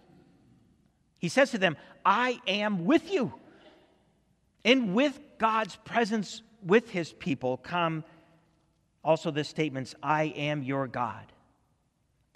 He 1.17 1.29
says 1.29 1.51
to 1.51 1.57
them, 1.57 1.77
I 2.05 2.39
am 2.47 2.85
with 2.85 3.11
you. 3.11 3.33
And 4.63 4.93
with 4.93 5.19
God's 5.37 5.75
presence 5.77 6.41
with 6.63 6.89
his 6.89 7.13
people 7.13 7.57
come 7.57 8.03
also 9.03 9.31
the 9.31 9.43
statements, 9.43 9.95
I 10.03 10.25
am 10.25 10.63
your 10.63 10.87
God. 10.87 11.25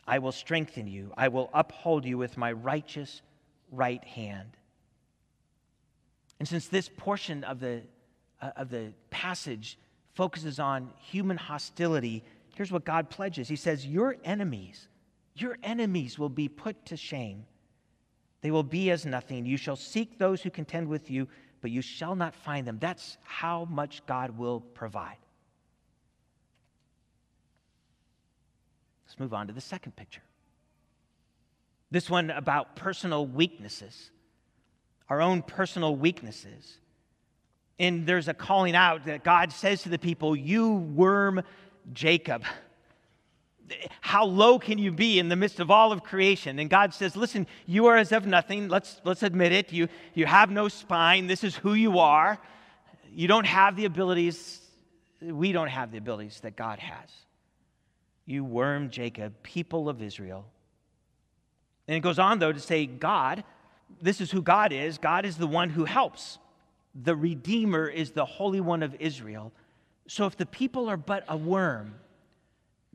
I 0.07 0.19
will 0.19 0.31
strengthen 0.31 0.87
you. 0.87 1.11
I 1.17 1.27
will 1.29 1.49
uphold 1.53 2.05
you 2.05 2.17
with 2.17 2.37
my 2.37 2.51
righteous 2.51 3.21
right 3.71 4.03
hand. 4.03 4.49
And 6.39 6.47
since 6.47 6.67
this 6.67 6.89
portion 6.89 7.43
of 7.43 7.59
the, 7.59 7.81
uh, 8.41 8.51
of 8.55 8.69
the 8.69 8.93
passage 9.09 9.79
focuses 10.13 10.59
on 10.59 10.91
human 10.99 11.37
hostility, 11.37 12.23
here's 12.55 12.71
what 12.71 12.85
God 12.85 13.09
pledges 13.09 13.47
He 13.47 13.55
says, 13.55 13.85
Your 13.85 14.17
enemies, 14.23 14.87
your 15.35 15.57
enemies 15.63 16.19
will 16.19 16.29
be 16.29 16.47
put 16.47 16.85
to 16.87 16.97
shame. 16.97 17.45
They 18.41 18.51
will 18.51 18.63
be 18.63 18.91
as 18.91 19.05
nothing. 19.05 19.45
You 19.45 19.57
shall 19.57 19.75
seek 19.75 20.19
those 20.19 20.41
who 20.41 20.51
contend 20.51 20.87
with 20.87 21.09
you, 21.09 21.27
but 21.61 21.71
you 21.71 21.81
shall 21.81 22.15
not 22.15 22.35
find 22.35 22.67
them. 22.67 22.77
That's 22.79 23.17
how 23.23 23.65
much 23.65 24.05
God 24.05 24.37
will 24.37 24.59
provide. 24.59 25.17
Let's 29.05 29.19
move 29.19 29.33
on 29.33 29.47
to 29.47 29.53
the 29.53 29.61
second 29.61 29.95
picture. 29.95 30.21
This 31.91 32.09
one 32.09 32.31
about 32.31 32.75
personal 32.75 33.25
weaknesses, 33.25 34.09
our 35.09 35.21
own 35.21 35.41
personal 35.41 35.95
weaknesses. 35.95 36.79
And 37.77 38.07
there's 38.07 38.27
a 38.27 38.33
calling 38.33 38.75
out 38.75 39.05
that 39.05 39.23
God 39.23 39.51
says 39.51 39.83
to 39.83 39.89
the 39.89 39.99
people, 39.99 40.35
You 40.35 40.73
worm 40.73 41.43
Jacob. 41.93 42.43
How 44.01 44.25
low 44.25 44.59
can 44.59 44.77
you 44.77 44.91
be 44.91 45.19
in 45.19 45.27
the 45.27 45.35
midst 45.35 45.59
of 45.59 45.71
all 45.71 45.91
of 45.91 46.03
creation? 46.03 46.59
And 46.59 46.69
God 46.69 46.93
says, 46.93 47.15
Listen, 47.15 47.47
you 47.65 47.87
are 47.87 47.97
as 47.97 48.11
of 48.11 48.25
nothing. 48.25 48.69
Let's, 48.69 49.01
let's 49.03 49.23
admit 49.23 49.51
it. 49.51 49.71
You, 49.71 49.87
you 50.13 50.25
have 50.25 50.49
no 50.49 50.67
spine. 50.67 51.27
This 51.27 51.43
is 51.43 51.55
who 51.55 51.73
you 51.73 51.99
are. 51.99 52.39
You 53.11 53.27
don't 53.27 53.45
have 53.45 53.75
the 53.75 53.85
abilities. 53.85 54.61
We 55.21 55.51
don't 55.51 55.69
have 55.69 55.91
the 55.91 55.97
abilities 55.97 56.39
that 56.41 56.55
God 56.55 56.79
has 56.79 57.09
you 58.25 58.43
worm 58.43 58.89
Jacob, 58.89 59.33
people 59.43 59.87
of 59.87 60.01
Israel. 60.01 60.45
And 61.87 61.95
it 61.95 61.99
goes 61.99 62.19
on, 62.19 62.39
though, 62.39 62.51
to 62.51 62.59
say, 62.59 62.85
God, 62.85 63.43
this 64.01 64.19
is 64.19 64.31
who 64.31 64.41
God 64.41 64.73
is. 64.73 64.97
God 64.97 65.25
is 65.25 65.37
the 65.37 65.47
one 65.47 65.69
who 65.69 65.85
helps. 65.85 66.39
The 66.95 67.15
Redeemer 67.15 67.87
is 67.87 68.11
the 68.11 68.25
Holy 68.25 68.61
One 68.61 68.81
of 68.81 68.95
Israel. 68.99 69.51
So 70.07 70.25
if 70.25 70.37
the 70.37 70.45
people 70.45 70.89
are 70.89 70.97
but 70.97 71.23
a 71.27 71.37
worm, 71.37 71.95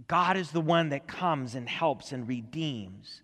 God 0.08 0.36
is 0.36 0.50
the 0.50 0.60
one 0.60 0.88
that 0.88 1.06
comes 1.06 1.54
and 1.54 1.68
helps 1.68 2.12
and 2.12 2.26
redeems, 2.26 3.22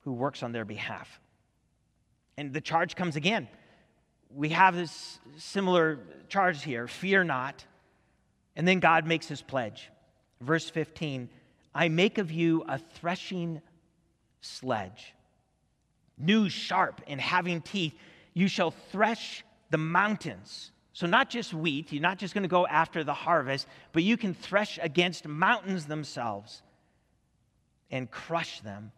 who 0.00 0.12
works 0.12 0.42
on 0.42 0.52
their 0.52 0.64
behalf. 0.64 1.20
And 2.36 2.52
the 2.52 2.60
charge 2.60 2.94
comes 2.94 3.16
again. 3.16 3.48
We 4.34 4.50
have 4.50 4.76
this 4.76 5.18
similar 5.38 6.00
charge 6.28 6.62
here 6.62 6.86
fear 6.86 7.24
not. 7.24 7.64
And 8.56 8.68
then 8.68 8.80
God 8.80 9.06
makes 9.06 9.26
his 9.26 9.42
pledge 9.42 9.90
verse 10.44 10.70
15 10.70 11.28
I 11.74 11.88
make 11.88 12.18
of 12.18 12.30
you 12.30 12.64
a 12.68 12.78
threshing 12.78 13.60
sledge, 14.40 15.14
new, 16.16 16.48
sharp, 16.48 17.00
and 17.08 17.20
having 17.20 17.60
teeth. 17.60 17.94
You 18.32 18.46
shall 18.46 18.70
thresh 18.70 19.44
the 19.70 19.78
mountains. 19.78 20.70
So, 20.92 21.08
not 21.08 21.28
just 21.28 21.52
wheat, 21.52 21.92
you're 21.92 22.00
not 22.00 22.18
just 22.18 22.34
going 22.34 22.42
to 22.42 22.48
go 22.48 22.66
after 22.66 23.02
the 23.02 23.14
harvest, 23.14 23.66
but 23.92 24.04
you 24.04 24.16
can 24.16 24.34
thresh 24.34 24.78
against 24.80 25.26
mountains 25.26 25.86
themselves 25.86 26.62
and 27.90 28.08
crush 28.08 28.60
them, 28.60 28.92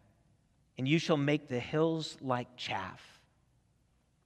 and 0.77 0.87
you 0.87 0.99
shall 0.99 1.17
make 1.17 1.47
the 1.47 1.59
hills 1.59 2.17
like 2.21 2.55
chaff. 2.55 3.16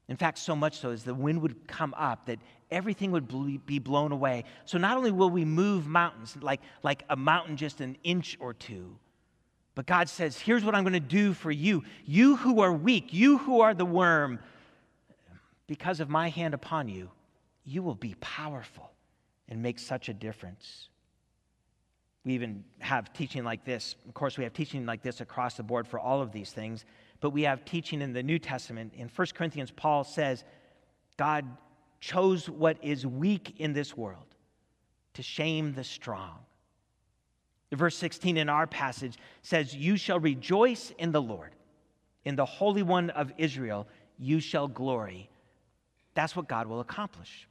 In 0.08 0.18
fact, 0.18 0.40
so 0.40 0.56
much 0.56 0.80
so 0.80 0.92
as 0.92 1.04
the 1.04 1.14
wind 1.14 1.42
would 1.42 1.68
come 1.68 1.94
up 1.98 2.26
that 2.26 2.40
everything 2.70 3.12
would 3.12 3.66
be 3.66 3.80
blown 3.80 4.12
away. 4.12 4.44
So 4.66 4.78
not 4.78 4.98
only 4.98 5.12
will 5.12 5.30
we 5.30 5.46
move 5.46 5.88
mountains, 5.88 6.36
like, 6.42 6.62
like 6.84 7.04
a 7.10 7.16
mountain 7.16 7.56
just 7.56 7.82
an 7.82 7.98
inch 8.04 8.38
or 8.40 8.54
two, 8.54 8.98
but 9.74 9.86
God 9.86 10.10
says, 10.10 10.38
Here's 10.38 10.64
what 10.64 10.76
I'm 10.76 10.84
going 10.84 10.94
to 10.94 11.00
do 11.00 11.34
for 11.34 11.52
you. 11.52 11.84
You 12.06 12.36
who 12.36 12.62
are 12.62 12.74
weak, 12.74 13.14
you 13.14 13.38
who 13.38 13.62
are 13.62 13.74
the 13.74 13.86
worm, 13.86 14.40
because 15.68 16.02
of 16.02 16.10
my 16.10 16.30
hand 16.30 16.54
upon 16.54 16.90
you, 16.90 17.10
you 17.64 17.82
will 17.82 17.96
be 17.96 18.16
powerful 18.20 18.92
and 19.48 19.62
make 19.62 19.80
such 19.80 20.10
a 20.10 20.14
difference. 20.14 20.90
We 22.26 22.34
even 22.34 22.64
have 22.80 23.14
teaching 23.14 23.44
like 23.44 23.66
this. 23.66 23.96
Of 24.08 24.14
course, 24.14 24.38
we 24.38 24.44
have 24.44 24.54
teaching 24.54 24.86
like 24.86 25.02
this 25.02 25.22
across 25.22 25.56
the 25.56 25.64
board 25.64 25.88
for 25.88 26.00
all 26.00 26.22
of 26.22 26.32
these 26.32 26.52
things, 26.52 26.86
but 27.22 27.30
we 27.30 27.44
have 27.44 27.64
teaching 27.64 28.02
in 28.02 28.12
the 28.12 28.24
New 28.24 28.40
Testament. 28.40 28.94
In 28.96 29.08
1 29.08 29.28
Corinthians, 29.34 29.72
Paul 29.72 30.04
says, 30.04 30.44
God 31.18 31.46
chose 32.00 32.50
what 32.50 32.78
is 32.84 33.06
weak 33.06 33.56
in 33.60 33.74
this 33.74 33.96
world 33.96 34.26
to 35.14 35.24
shame 35.24 35.74
the 35.74 35.84
strong. 35.84 36.40
Verse 37.72 37.96
16 37.96 38.36
in 38.36 38.50
our 38.50 38.68
passage 38.68 39.18
says, 39.44 39.74
You 39.74 39.96
shall 39.96 40.20
rejoice 40.20 40.92
in 40.98 41.12
the 41.12 41.22
Lord. 41.22 41.56
In 42.26 42.36
the 42.36 42.46
Holy 42.46 42.84
One 42.84 43.10
of 43.12 43.32
Israel, 43.38 43.88
you 44.18 44.40
shall 44.40 44.68
glory. 44.68 45.30
That's 46.14 46.36
what 46.36 46.50
God 46.50 46.68
will 46.68 46.82
accomplish 46.82 47.48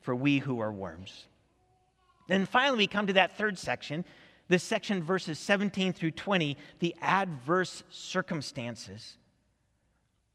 for 0.00 0.14
we 0.14 0.38
who 0.38 0.60
are 0.60 0.70
worms. 0.70 1.24
Then 2.28 2.46
finally, 2.46 2.78
we 2.78 2.86
come 2.86 3.06
to 3.06 3.14
that 3.14 3.36
third 3.36 3.58
section, 3.58 4.04
this 4.54 4.62
section, 4.62 5.02
verses 5.02 5.36
17 5.40 5.92
through 5.92 6.12
20, 6.12 6.56
the 6.78 6.94
adverse 7.00 7.82
circumstances. 7.90 9.16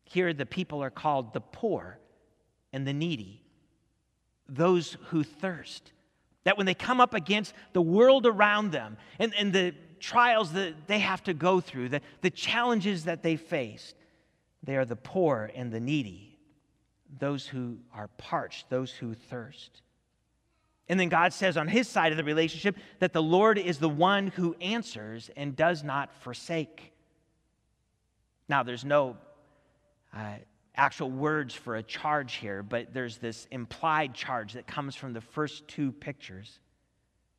Here, 0.04 0.34
the 0.34 0.46
people 0.46 0.84
are 0.84 0.90
called 0.90 1.32
the 1.32 1.40
poor 1.40 1.98
and 2.74 2.86
the 2.86 2.92
needy, 2.92 3.42
those 4.50 4.98
who 5.06 5.24
thirst. 5.24 5.94
That 6.44 6.58
when 6.58 6.66
they 6.66 6.74
come 6.74 7.00
up 7.00 7.14
against 7.14 7.54
the 7.72 7.82
world 7.82 8.26
around 8.26 8.74
them 8.74 8.98
and, 9.20 9.34
and 9.36 9.54
the 9.54 9.74
trials 10.02 10.52
that 10.52 10.88
they 10.88 11.00
have 11.00 11.24
to 11.24 11.34
go 11.34 11.62
through, 11.62 11.88
the, 11.88 12.02
the 12.20 12.30
challenges 12.30 13.06
that 13.06 13.24
they 13.24 13.38
faced, 13.38 13.96
they 14.64 14.76
are 14.76 14.84
the 14.84 14.98
poor 14.98 15.50
and 15.56 15.72
the 15.72 15.80
needy 15.80 16.30
those 17.18 17.48
who 17.48 17.78
are 17.94 18.08
parched, 18.18 18.70
those 18.70 18.92
who 18.92 19.14
thirst. 19.14 19.82
And 20.90 21.00
then 21.00 21.08
God 21.08 21.34
says 21.34 21.56
on 21.56 21.68
his 21.68 21.88
side 21.88 22.12
of 22.12 22.18
the 22.18 22.24
relationship 22.24 22.76
that 22.98 23.14
the 23.14 23.22
Lord 23.22 23.60
is 23.60 23.78
the 23.78 23.88
one 23.88 24.28
who 24.28 24.56
answers 24.60 25.30
and 25.38 25.56
does 25.56 25.84
not 25.84 26.12
forsake. 26.22 26.92
Now, 28.50 28.64
there's 28.64 28.84
no 28.84 29.16
uh, 30.12 30.34
actual 30.76 31.12
words 31.12 31.54
for 31.54 31.76
a 31.76 31.84
charge 31.84 32.36
here, 32.36 32.64
but 32.64 32.92
there's 32.92 33.18
this 33.18 33.48
implied 33.52 34.16
charge 34.16 34.54
that 34.54 34.66
comes 34.66 34.96
from 34.96 35.14
the 35.14 35.22
first 35.22 35.68
two 35.68 35.92
pictures. 35.92 36.60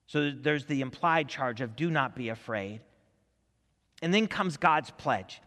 So 0.07 0.31
there's 0.31 0.67
the 0.67 0.81
implied 0.81 1.29
charge 1.29 1.61
of 1.61 1.75
do 1.75 1.91
not 1.91 2.15
be 2.15 2.29
afraid. 2.29 2.81
And 4.03 4.15
then 4.15 4.29
comes 4.29 4.57
God's 4.57 4.91
pledge. 4.93 5.43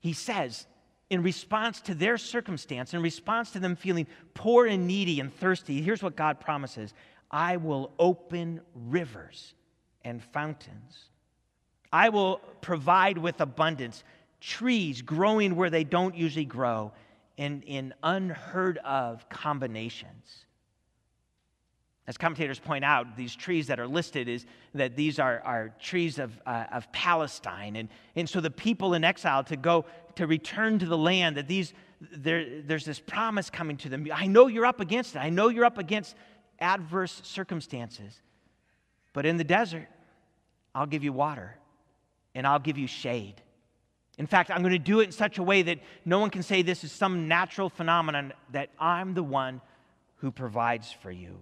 He 0.00 0.12
says, 0.12 0.66
in 1.10 1.22
response 1.22 1.80
to 1.82 1.94
their 1.94 2.18
circumstance, 2.18 2.92
in 2.92 3.02
response 3.02 3.52
to 3.52 3.60
them 3.60 3.76
feeling 3.76 4.06
poor 4.34 4.66
and 4.66 4.86
needy 4.86 5.20
and 5.20 5.32
thirsty, 5.32 5.80
here's 5.80 6.02
what 6.02 6.16
God 6.16 6.40
promises 6.40 6.92
I 7.30 7.56
will 7.56 7.90
open 7.98 8.60
rivers 8.74 9.54
and 10.02 10.22
fountains. 10.22 11.10
I 11.92 12.08
will 12.08 12.40
provide 12.60 13.18
with 13.18 13.40
abundance 13.40 14.04
trees 14.40 15.02
growing 15.02 15.56
where 15.56 15.70
they 15.70 15.84
don't 15.84 16.14
usually 16.14 16.44
grow 16.44 16.92
in, 17.36 17.62
in 17.62 17.94
unheard 18.02 18.78
of 18.78 19.28
combinations. 19.28 20.44
As 22.06 22.16
commentators 22.16 22.58
point 22.58 22.84
out, 22.84 23.16
these 23.16 23.36
trees 23.36 23.66
that 23.66 23.78
are 23.78 23.86
listed 23.86 24.28
is 24.28 24.46
that 24.74 24.96
these 24.96 25.18
are, 25.18 25.42
are 25.44 25.74
trees 25.78 26.18
of, 26.18 26.40
uh, 26.46 26.64
of 26.72 26.90
Palestine. 26.90 27.76
And, 27.76 27.90
and 28.16 28.28
so 28.28 28.40
the 28.40 28.50
people 28.50 28.94
in 28.94 29.04
exile 29.04 29.44
to 29.44 29.56
go 29.56 29.84
to 30.14 30.26
return 30.26 30.78
to 30.78 30.86
the 30.86 30.96
land, 30.96 31.36
that 31.36 31.48
these 31.48 31.74
there, 32.00 32.62
there's 32.62 32.84
this 32.84 33.00
promise 33.00 33.50
coming 33.50 33.76
to 33.78 33.88
them. 33.88 34.06
I 34.12 34.26
know 34.26 34.46
you're 34.46 34.66
up 34.66 34.80
against 34.80 35.16
it. 35.16 35.18
I 35.18 35.30
know 35.30 35.48
you're 35.48 35.64
up 35.64 35.78
against 35.78 36.14
adverse 36.60 37.20
circumstances. 37.24 38.20
But 39.12 39.26
in 39.26 39.36
the 39.36 39.44
desert, 39.44 39.88
I'll 40.74 40.86
give 40.86 41.04
you 41.04 41.12
water 41.12 41.56
and 42.34 42.46
I'll 42.46 42.58
give 42.58 42.78
you 42.78 42.86
shade. 42.86 43.34
In 44.18 44.26
fact, 44.26 44.50
I'm 44.50 44.62
going 44.62 44.72
to 44.72 44.78
do 44.78 45.00
it 45.00 45.04
in 45.04 45.12
such 45.12 45.38
a 45.38 45.42
way 45.42 45.62
that 45.62 45.78
no 46.04 46.18
one 46.18 46.30
can 46.30 46.42
say 46.42 46.62
this 46.62 46.82
is 46.82 46.90
some 46.90 47.28
natural 47.28 47.68
phenomenon, 47.68 48.32
that 48.52 48.70
I'm 48.78 49.14
the 49.14 49.22
one 49.22 49.60
who 50.16 50.32
provides 50.32 50.90
for 50.90 51.10
you 51.10 51.38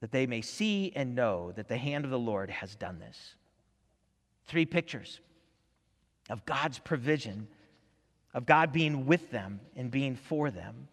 that 0.00 0.12
they 0.12 0.26
may 0.26 0.40
see 0.40 0.92
and 0.96 1.14
know 1.14 1.52
that 1.52 1.68
the 1.68 1.76
hand 1.76 2.04
of 2.04 2.10
the 2.10 2.18
Lord 2.18 2.50
has 2.50 2.74
done 2.74 2.98
this. 2.98 3.34
Three 4.46 4.66
pictures 4.66 5.20
of 6.28 6.44
God's 6.46 6.78
provision, 6.78 7.48
of 8.34 8.46
God 8.46 8.72
being 8.72 9.06
with 9.06 9.30
them 9.30 9.60
and 9.76 9.90
being 9.90 10.16
for 10.16 10.50
them. 10.50 10.88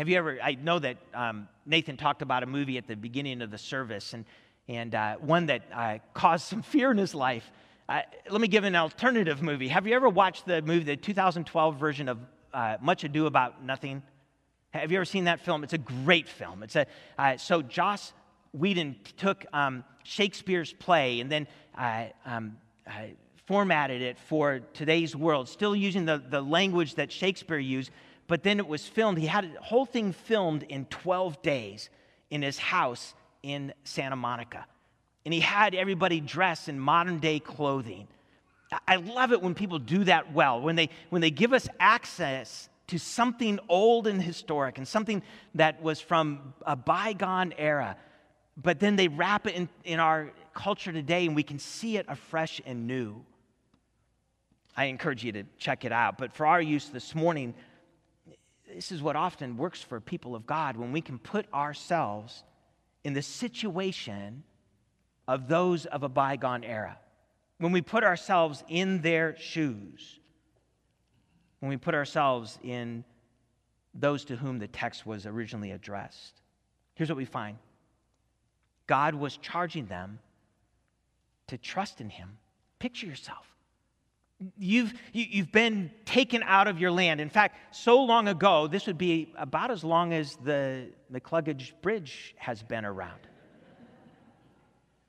Have 0.00 0.08
you 0.08 0.16
ever, 0.16 0.38
I 0.42 0.54
know 0.54 0.78
that 0.78 0.96
um, 1.12 1.46
Nathan 1.66 1.98
talked 1.98 2.22
about 2.22 2.42
a 2.42 2.46
movie 2.46 2.78
at 2.78 2.86
the 2.86 2.96
beginning 2.96 3.42
of 3.42 3.50
the 3.50 3.58
service 3.58 4.14
and, 4.14 4.24
and 4.66 4.94
uh, 4.94 5.16
one 5.16 5.44
that 5.44 5.60
uh, 5.74 5.98
caused 6.14 6.46
some 6.46 6.62
fear 6.62 6.90
in 6.90 6.96
his 6.96 7.14
life. 7.14 7.52
Uh, 7.86 8.00
let 8.30 8.40
me 8.40 8.48
give 8.48 8.64
an 8.64 8.74
alternative 8.74 9.42
movie. 9.42 9.68
Have 9.68 9.86
you 9.86 9.94
ever 9.94 10.08
watched 10.08 10.46
the 10.46 10.62
movie, 10.62 10.84
the 10.84 10.96
2012 10.96 11.76
version 11.76 12.08
of 12.08 12.18
uh, 12.54 12.78
Much 12.80 13.04
Ado 13.04 13.26
About 13.26 13.62
Nothing? 13.62 14.02
Have 14.70 14.90
you 14.90 14.96
ever 14.96 15.04
seen 15.04 15.24
that 15.24 15.38
film? 15.38 15.64
It's 15.64 15.74
a 15.74 15.78
great 15.78 16.30
film. 16.30 16.62
It's 16.62 16.76
a, 16.76 16.86
uh, 17.18 17.36
so 17.36 17.60
Joss 17.60 18.14
Whedon 18.54 18.96
took 19.18 19.44
um, 19.52 19.84
Shakespeare's 20.04 20.72
play 20.72 21.20
and 21.20 21.30
then 21.30 21.46
uh, 21.76 22.06
um, 22.24 22.56
formatted 23.44 24.00
it 24.00 24.16
for 24.16 24.60
today's 24.72 25.14
world, 25.14 25.46
still 25.46 25.76
using 25.76 26.06
the, 26.06 26.22
the 26.30 26.40
language 26.40 26.94
that 26.94 27.12
Shakespeare 27.12 27.58
used, 27.58 27.90
but 28.30 28.44
then 28.44 28.60
it 28.60 28.68
was 28.68 28.86
filmed. 28.86 29.18
He 29.18 29.26
had 29.26 29.56
the 29.56 29.60
whole 29.60 29.84
thing 29.84 30.12
filmed 30.12 30.62
in 30.62 30.84
12 30.84 31.42
days 31.42 31.90
in 32.30 32.42
his 32.42 32.58
house 32.58 33.12
in 33.42 33.74
Santa 33.82 34.14
Monica. 34.14 34.66
And 35.24 35.34
he 35.34 35.40
had 35.40 35.74
everybody 35.74 36.20
dressed 36.20 36.68
in 36.68 36.78
modern 36.78 37.18
day 37.18 37.40
clothing. 37.40 38.06
I 38.86 38.96
love 38.96 39.32
it 39.32 39.42
when 39.42 39.56
people 39.56 39.80
do 39.80 40.04
that 40.04 40.32
well, 40.32 40.60
when 40.60 40.76
they, 40.76 40.90
when 41.08 41.20
they 41.20 41.32
give 41.32 41.52
us 41.52 41.68
access 41.80 42.68
to 42.86 43.00
something 43.00 43.58
old 43.68 44.06
and 44.06 44.22
historic 44.22 44.78
and 44.78 44.86
something 44.86 45.24
that 45.56 45.82
was 45.82 46.00
from 46.00 46.54
a 46.64 46.76
bygone 46.76 47.52
era, 47.58 47.96
but 48.56 48.78
then 48.78 48.94
they 48.94 49.08
wrap 49.08 49.48
it 49.48 49.56
in, 49.56 49.68
in 49.82 49.98
our 49.98 50.30
culture 50.54 50.92
today 50.92 51.26
and 51.26 51.34
we 51.34 51.42
can 51.42 51.58
see 51.58 51.96
it 51.96 52.06
afresh 52.08 52.60
and 52.64 52.86
new. 52.86 53.24
I 54.76 54.84
encourage 54.84 55.24
you 55.24 55.32
to 55.32 55.42
check 55.58 55.84
it 55.84 55.90
out. 55.90 56.16
But 56.16 56.32
for 56.32 56.46
our 56.46 56.62
use 56.62 56.90
this 56.90 57.12
morning, 57.12 57.54
this 58.74 58.92
is 58.92 59.02
what 59.02 59.16
often 59.16 59.56
works 59.56 59.82
for 59.82 60.00
people 60.00 60.34
of 60.34 60.46
God 60.46 60.76
when 60.76 60.92
we 60.92 61.00
can 61.00 61.18
put 61.18 61.52
ourselves 61.52 62.44
in 63.04 63.12
the 63.12 63.22
situation 63.22 64.42
of 65.26 65.48
those 65.48 65.86
of 65.86 66.02
a 66.02 66.08
bygone 66.08 66.64
era. 66.64 66.98
When 67.58 67.72
we 67.72 67.82
put 67.82 68.04
ourselves 68.04 68.64
in 68.68 69.02
their 69.02 69.36
shoes 69.36 70.20
when 71.60 71.68
we 71.68 71.76
put 71.76 71.94
ourselves 71.94 72.58
in 72.62 73.04
those 73.94 74.24
to 74.24 74.36
whom 74.36 74.58
the 74.58 74.68
text 74.68 75.06
was 75.06 75.26
originally 75.26 75.70
addressed. 75.70 76.40
Here's 76.94 77.08
what 77.08 77.18
we 77.18 77.24
find 77.24 77.56
God 78.86 79.14
was 79.14 79.36
charging 79.36 79.86
them 79.86 80.18
to 81.46 81.56
trust 81.56 82.00
in 82.00 82.10
Him. 82.10 82.38
Picture 82.78 83.06
yourself. 83.06 83.46
You've, 84.58 84.94
you, 85.12 85.24
have 85.24 85.32
you 85.34 85.42
have 85.42 85.52
been 85.52 85.90
taken 86.06 86.42
out 86.42 86.66
of 86.66 86.80
your 86.80 86.90
land. 86.90 87.20
In 87.20 87.28
fact, 87.28 87.76
so 87.76 88.02
long 88.02 88.28
ago, 88.28 88.66
this 88.66 88.86
would 88.86 88.98
be 88.98 89.32
about 89.36 89.70
as 89.70 89.84
long 89.84 90.12
as 90.12 90.36
the 90.36 90.88
McCluggage 91.12 91.72
Bridge 91.82 92.34
has 92.38 92.62
been 92.62 92.84
around. 92.84 93.20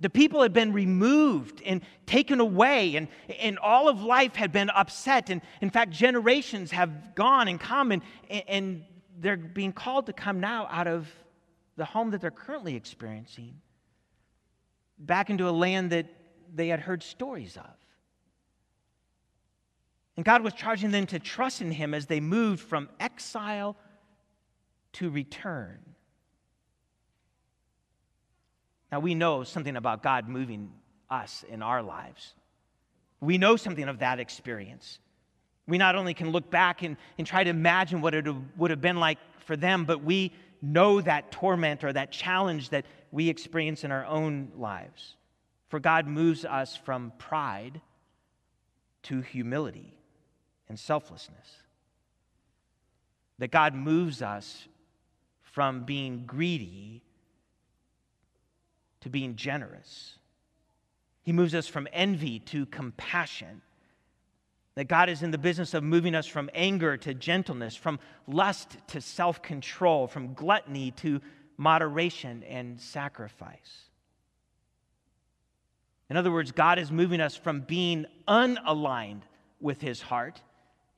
The 0.02 0.10
people 0.10 0.41
had 0.41 0.52
been 0.52 0.74
removed 0.74 1.62
and 1.63 1.82
taken 2.08 2.39
away, 2.39 2.96
and, 2.96 3.08
and 3.39 3.60
all 3.60 3.88
of 3.88 4.02
life 4.02 4.36
had 4.36 4.52
been 4.52 4.70
upset. 4.72 5.30
And 5.30 5.41
in 5.62 5.70
fact, 5.70 5.91
generations 5.91 6.72
have 6.72 7.13
gone 7.13 7.48
and 7.48 7.60
come, 7.60 7.91
and, 7.91 8.02
and 8.30 8.84
they're 9.20 9.38
being 9.38 9.72
called 9.72 10.08
to 10.08 10.13
come 10.13 10.39
now 10.39 10.67
out 10.72 10.88
of 10.88 11.08
the 11.78 11.86
home 11.86 12.12
that 12.12 12.22
they're 12.22 12.32
currently 12.32 12.76
experiencing 12.76 13.62
back 14.98 15.30
into 15.30 15.48
a 15.48 15.52
land 15.52 15.91
that 15.91 16.08
they 16.54 16.67
had 16.67 16.80
heard 16.80 17.02
stories 17.04 17.58
of. 17.58 17.81
And 20.22 20.26
God 20.28 20.44
was 20.44 20.54
charging 20.54 20.92
them 20.92 21.08
to 21.08 21.18
trust 21.18 21.64
in 21.64 21.72
Him 21.72 21.96
as 21.96 22.06
they 22.06 22.20
moved 22.20 22.60
from 22.60 22.90
exile 23.00 23.76
to 24.94 25.10
return. 25.10 25.80
Now, 28.92 29.00
we 29.00 29.16
know 29.16 29.44
something 29.44 29.76
about 29.76 30.04
God 30.04 30.30
moving 30.30 30.74
us 31.10 31.44
in 31.50 31.64
our 31.64 31.82
lives. 31.82 32.36
We 33.20 33.40
know 33.40 33.56
something 33.56 33.90
of 33.90 33.98
that 33.98 34.20
experience. 34.20 35.00
We 35.68 35.80
not 35.80 35.96
only 35.96 36.14
can 36.14 36.30
look 36.30 36.52
back 36.52 36.84
and, 36.84 36.98
and 37.18 37.26
try 37.26 37.44
to 37.44 37.50
imagine 37.50 38.00
what 38.00 38.14
it 38.14 38.28
would 38.58 38.70
have 38.70 38.80
been 38.80 39.00
like 39.00 39.18
for 39.48 39.58
them, 39.58 39.86
but 39.86 40.04
we 40.04 40.34
know 40.62 41.02
that 41.02 41.32
torment 41.32 41.84
or 41.84 41.92
that 41.94 42.12
challenge 42.12 42.70
that 42.70 42.86
we 43.12 43.28
experience 43.28 43.84
in 43.84 43.92
our 43.92 44.06
own 44.06 44.52
lives. 44.56 45.16
For 45.70 45.80
God 45.80 46.06
moves 46.06 46.46
us 46.46 46.76
from 46.76 47.12
pride 47.18 47.82
to 49.02 49.22
humility 49.22 49.98
and 50.72 50.80
selflessness. 50.80 51.58
That 53.40 53.52
God 53.52 53.76
moves 53.76 54.22
us 54.22 54.70
from 55.42 55.84
being 55.84 56.24
greedy 56.26 57.04
to 59.02 59.10
being 59.10 59.36
generous. 59.36 60.16
He 61.24 61.34
moves 61.34 61.54
us 61.54 61.68
from 61.68 61.90
envy 61.92 62.40
to 62.40 62.66
compassion. 62.68 63.62
That 64.76 64.86
God 64.86 65.10
is 65.10 65.24
in 65.24 65.32
the 65.32 65.38
business 65.38 65.74
of 65.74 65.84
moving 65.84 66.16
us 66.16 66.26
from 66.26 66.50
anger 66.54 66.96
to 66.96 67.14
gentleness, 67.14 67.76
from 67.76 68.00
lust 68.26 68.78
to 68.88 69.02
self 69.02 69.42
control, 69.42 70.08
from 70.08 70.34
gluttony 70.34 70.92
to 70.92 71.20
moderation 71.58 72.44
and 72.44 72.80
sacrifice. 72.80 73.90
In 76.10 76.16
other 76.16 76.32
words, 76.32 76.54
God 76.54 76.80
is 76.80 76.94
moving 76.94 77.20
us 77.20 77.36
from 77.36 77.60
being 77.60 78.06
unaligned 78.26 79.24
with 79.60 79.82
His 79.82 80.02
heart 80.02 80.42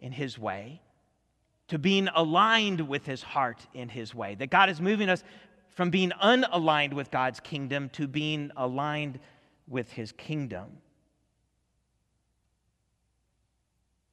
in 0.03 0.11
His 0.11 0.37
way 0.37 0.81
to 1.69 1.79
being 1.79 2.09
aligned 2.13 2.87
with 2.87 3.05
His 3.07 3.23
heart 3.23 3.65
in 3.73 3.89
His 3.89 4.13
way. 4.13 4.35
That 4.35 4.51
God 4.51 4.69
is 4.69 4.79
moving 4.79 5.09
us 5.09 5.23
from 5.69 5.89
being 5.89 6.11
unaligned 6.21 6.93
with 6.93 7.09
God's 7.09 7.39
kingdom 7.39 7.89
to 7.93 8.07
being 8.07 8.51
aligned 8.55 9.17
with 9.67 9.91
His 9.91 10.11
kingdom. 10.11 10.77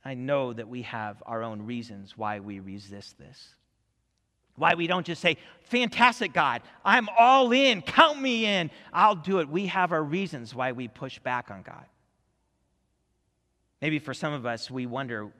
I 0.03 0.15
know 0.15 0.55
that 0.55 0.69
we 0.69 0.83
have 0.83 1.23
our 1.27 1.43
own 1.43 1.63
reasons 1.63 2.17
why 2.17 2.41
we 2.41 2.61
resist 2.61 3.19
this. 3.19 3.55
Why 4.57 4.75
we 4.75 4.87
don't 4.87 5.05
just 5.05 5.21
say, 5.21 5.37
Fantastic, 5.65 6.33
God, 6.33 6.63
I'm 6.85 7.09
all 7.19 7.53
in, 7.53 7.83
count 7.83 8.21
me 8.21 8.47
in, 8.47 8.71
I'll 8.93 9.17
do 9.17 9.41
it. 9.41 9.49
We 9.49 9.67
have 9.67 9.93
our 9.93 10.03
reasons 10.03 10.55
why 10.55 10.73
we 10.73 10.89
push 10.89 11.19
back 11.19 11.51
on 11.51 11.63
God. 11.63 11.85
Maybe 13.83 13.99
for 13.99 14.15
some 14.15 14.33
of 14.33 14.47
us, 14.47 14.71
we 14.71 14.87
wonder 14.87 15.31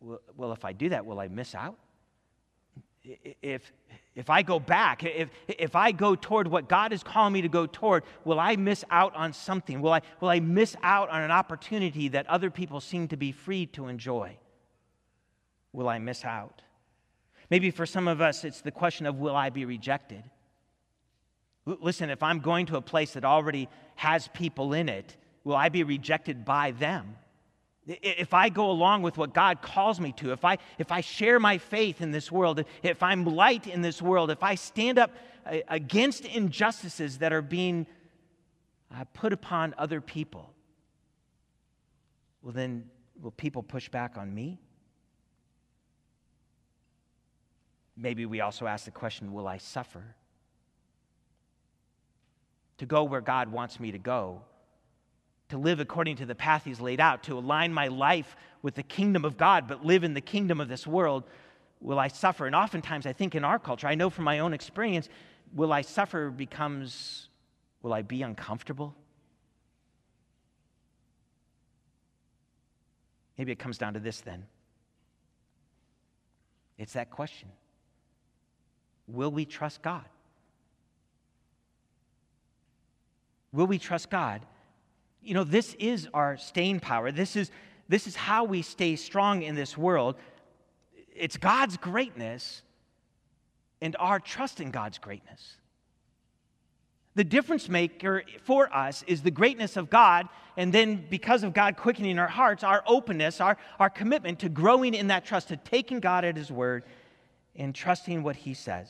well, 0.00 0.52
if 0.52 0.64
I 0.64 0.72
do 0.72 0.88
that, 0.90 1.04
will 1.04 1.20
I 1.20 1.28
miss 1.28 1.54
out? 1.54 1.78
If, 3.42 3.72
if 4.14 4.28
I 4.28 4.42
go 4.42 4.58
back, 4.58 5.04
if, 5.04 5.30
if 5.48 5.74
I 5.74 5.92
go 5.92 6.14
toward 6.14 6.48
what 6.48 6.68
God 6.68 6.92
is 6.92 7.02
calling 7.02 7.32
me 7.32 7.42
to 7.42 7.48
go 7.48 7.66
toward, 7.66 8.04
will 8.24 8.38
I 8.38 8.56
miss 8.56 8.84
out 8.90 9.14
on 9.16 9.32
something? 9.32 9.80
Will 9.80 9.92
I, 9.92 10.02
will 10.20 10.28
I 10.28 10.40
miss 10.40 10.76
out 10.82 11.08
on 11.08 11.22
an 11.22 11.30
opportunity 11.30 12.08
that 12.08 12.26
other 12.26 12.50
people 12.50 12.80
seem 12.80 13.08
to 13.08 13.16
be 13.16 13.32
free 13.32 13.66
to 13.66 13.88
enjoy? 13.88 14.36
Will 15.72 15.88
I 15.88 15.98
miss 15.98 16.24
out? 16.24 16.62
Maybe 17.50 17.70
for 17.70 17.86
some 17.86 18.06
of 18.06 18.20
us, 18.20 18.44
it's 18.44 18.60
the 18.60 18.70
question 18.70 19.06
of 19.06 19.18
will 19.18 19.36
I 19.36 19.50
be 19.50 19.64
rejected? 19.64 20.22
Listen, 21.66 22.10
if 22.10 22.22
I'm 22.22 22.40
going 22.40 22.66
to 22.66 22.76
a 22.76 22.82
place 22.82 23.12
that 23.14 23.24
already 23.24 23.68
has 23.96 24.28
people 24.28 24.72
in 24.72 24.88
it, 24.88 25.16
will 25.44 25.56
I 25.56 25.68
be 25.68 25.82
rejected 25.82 26.44
by 26.44 26.70
them? 26.72 27.16
If 27.86 28.34
I 28.34 28.50
go 28.50 28.70
along 28.70 29.02
with 29.02 29.16
what 29.16 29.32
God 29.32 29.62
calls 29.62 30.00
me 30.00 30.12
to, 30.12 30.32
if 30.32 30.44
I, 30.44 30.58
if 30.78 30.92
I 30.92 31.00
share 31.00 31.40
my 31.40 31.58
faith 31.58 32.00
in 32.00 32.10
this 32.10 32.30
world, 32.30 32.62
if 32.82 33.02
I'm 33.02 33.24
light 33.24 33.66
in 33.66 33.80
this 33.80 34.02
world, 34.02 34.30
if 34.30 34.42
I 34.42 34.54
stand 34.54 34.98
up 34.98 35.10
uh, 35.46 35.58
against 35.68 36.24
injustices 36.24 37.18
that 37.18 37.32
are 37.32 37.42
being 37.42 37.86
uh, 38.94 39.04
put 39.14 39.32
upon 39.32 39.74
other 39.78 40.00
people, 40.00 40.52
well, 42.42 42.52
then 42.52 42.84
will 43.20 43.30
people 43.30 43.62
push 43.62 43.88
back 43.88 44.18
on 44.18 44.34
me? 44.34 44.60
Maybe 47.96 48.24
we 48.26 48.40
also 48.40 48.66
ask 48.66 48.84
the 48.84 48.90
question 48.90 49.32
will 49.32 49.46
I 49.46 49.58
suffer? 49.58 50.16
To 52.78 52.86
go 52.86 53.04
where 53.04 53.20
God 53.20 53.52
wants 53.52 53.78
me 53.78 53.92
to 53.92 53.98
go, 53.98 54.42
to 55.50 55.58
live 55.58 55.80
according 55.80 56.16
to 56.16 56.26
the 56.26 56.34
path 56.34 56.64
He's 56.64 56.80
laid 56.80 57.00
out, 57.00 57.22
to 57.24 57.38
align 57.38 57.72
my 57.72 57.88
life 57.88 58.36
with 58.62 58.74
the 58.74 58.82
kingdom 58.82 59.24
of 59.24 59.36
God, 59.36 59.68
but 59.68 59.84
live 59.84 60.04
in 60.04 60.14
the 60.14 60.20
kingdom 60.20 60.60
of 60.60 60.68
this 60.68 60.86
world, 60.86 61.24
will 61.80 61.98
I 61.98 62.08
suffer? 62.08 62.46
And 62.46 62.54
oftentimes, 62.54 63.06
I 63.06 63.12
think 63.12 63.34
in 63.34 63.44
our 63.44 63.58
culture, 63.58 63.86
I 63.86 63.94
know 63.94 64.10
from 64.10 64.24
my 64.24 64.38
own 64.40 64.52
experience, 64.52 65.08
will 65.54 65.72
I 65.72 65.82
suffer 65.82 66.30
becomes, 66.30 67.28
will 67.82 67.92
I 67.92 68.02
be 68.02 68.22
uncomfortable? 68.22 68.94
Maybe 73.38 73.52
it 73.52 73.58
comes 73.58 73.78
down 73.78 73.94
to 73.94 74.00
this 74.00 74.20
then. 74.20 74.44
It's 76.76 76.92
that 76.94 77.10
question 77.10 77.48
Will 79.06 79.30
we 79.30 79.44
trust 79.44 79.82
God? 79.82 80.04
Will 83.52 83.66
we 83.66 83.78
trust 83.78 84.10
God? 84.10 84.42
You 85.22 85.34
know, 85.34 85.44
this 85.44 85.74
is 85.78 86.08
our 86.14 86.36
staying 86.36 86.80
power. 86.80 87.12
This 87.12 87.36
is, 87.36 87.50
this 87.88 88.06
is 88.06 88.16
how 88.16 88.44
we 88.44 88.62
stay 88.62 88.96
strong 88.96 89.42
in 89.42 89.54
this 89.54 89.76
world. 89.76 90.16
It's 91.14 91.36
God's 91.36 91.76
greatness 91.76 92.62
and 93.82 93.96
our 93.98 94.18
trust 94.20 94.60
in 94.60 94.70
God's 94.70 94.98
greatness. 94.98 95.56
The 97.14 97.24
difference 97.24 97.68
maker 97.68 98.22
for 98.44 98.74
us 98.74 99.02
is 99.06 99.22
the 99.22 99.30
greatness 99.30 99.76
of 99.76 99.90
God, 99.90 100.28
and 100.56 100.72
then 100.72 101.04
because 101.10 101.42
of 101.42 101.52
God 101.52 101.76
quickening 101.76 102.18
our 102.18 102.28
hearts, 102.28 102.62
our 102.62 102.82
openness, 102.86 103.40
our, 103.40 103.56
our 103.78 103.90
commitment 103.90 104.38
to 104.40 104.48
growing 104.48 104.94
in 104.94 105.08
that 105.08 105.24
trust, 105.24 105.48
to 105.48 105.56
taking 105.56 106.00
God 106.00 106.24
at 106.24 106.36
His 106.36 106.52
word 106.52 106.84
and 107.56 107.74
trusting 107.74 108.22
what 108.22 108.36
He 108.36 108.54
says. 108.54 108.88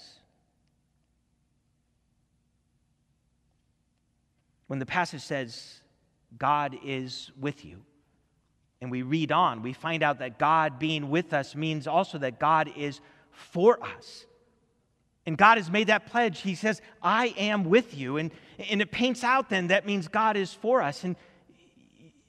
When 4.67 4.79
the 4.79 4.87
passage 4.87 5.23
says, 5.23 5.81
God 6.39 6.77
is 6.85 7.31
with 7.39 7.65
you. 7.65 7.83
And 8.81 8.91
we 8.91 9.03
read 9.03 9.31
on, 9.31 9.63
we 9.63 9.73
find 9.73 10.03
out 10.03 10.21
that 10.21 10.39
God 10.39 10.79
being 10.79 11.11
with 11.11 11.35
us 11.35 11.55
means 11.55 11.87
also 11.87 12.19
that 12.19 12.39
God 12.41 12.71
is 12.77 13.01
for 13.33 13.83
us. 13.83 14.25
And 15.27 15.37
God 15.37 15.59
has 15.59 15.71
made 15.71 15.89
that 15.89 16.07
pledge. 16.07 16.41
He 16.41 16.55
says, 16.55 16.81
I 17.03 17.35
am 17.37 17.65
with 17.65 17.97
you. 17.97 18.17
And, 18.17 18.31
and 18.71 18.81
it 18.81 18.91
paints 18.91 19.23
out 19.23 19.51
then 19.51 19.67
that 19.67 19.85
means 19.85 20.09
God 20.09 20.37
is 20.37 20.55
for 20.55 20.81
us. 20.81 21.05
And 21.05 21.15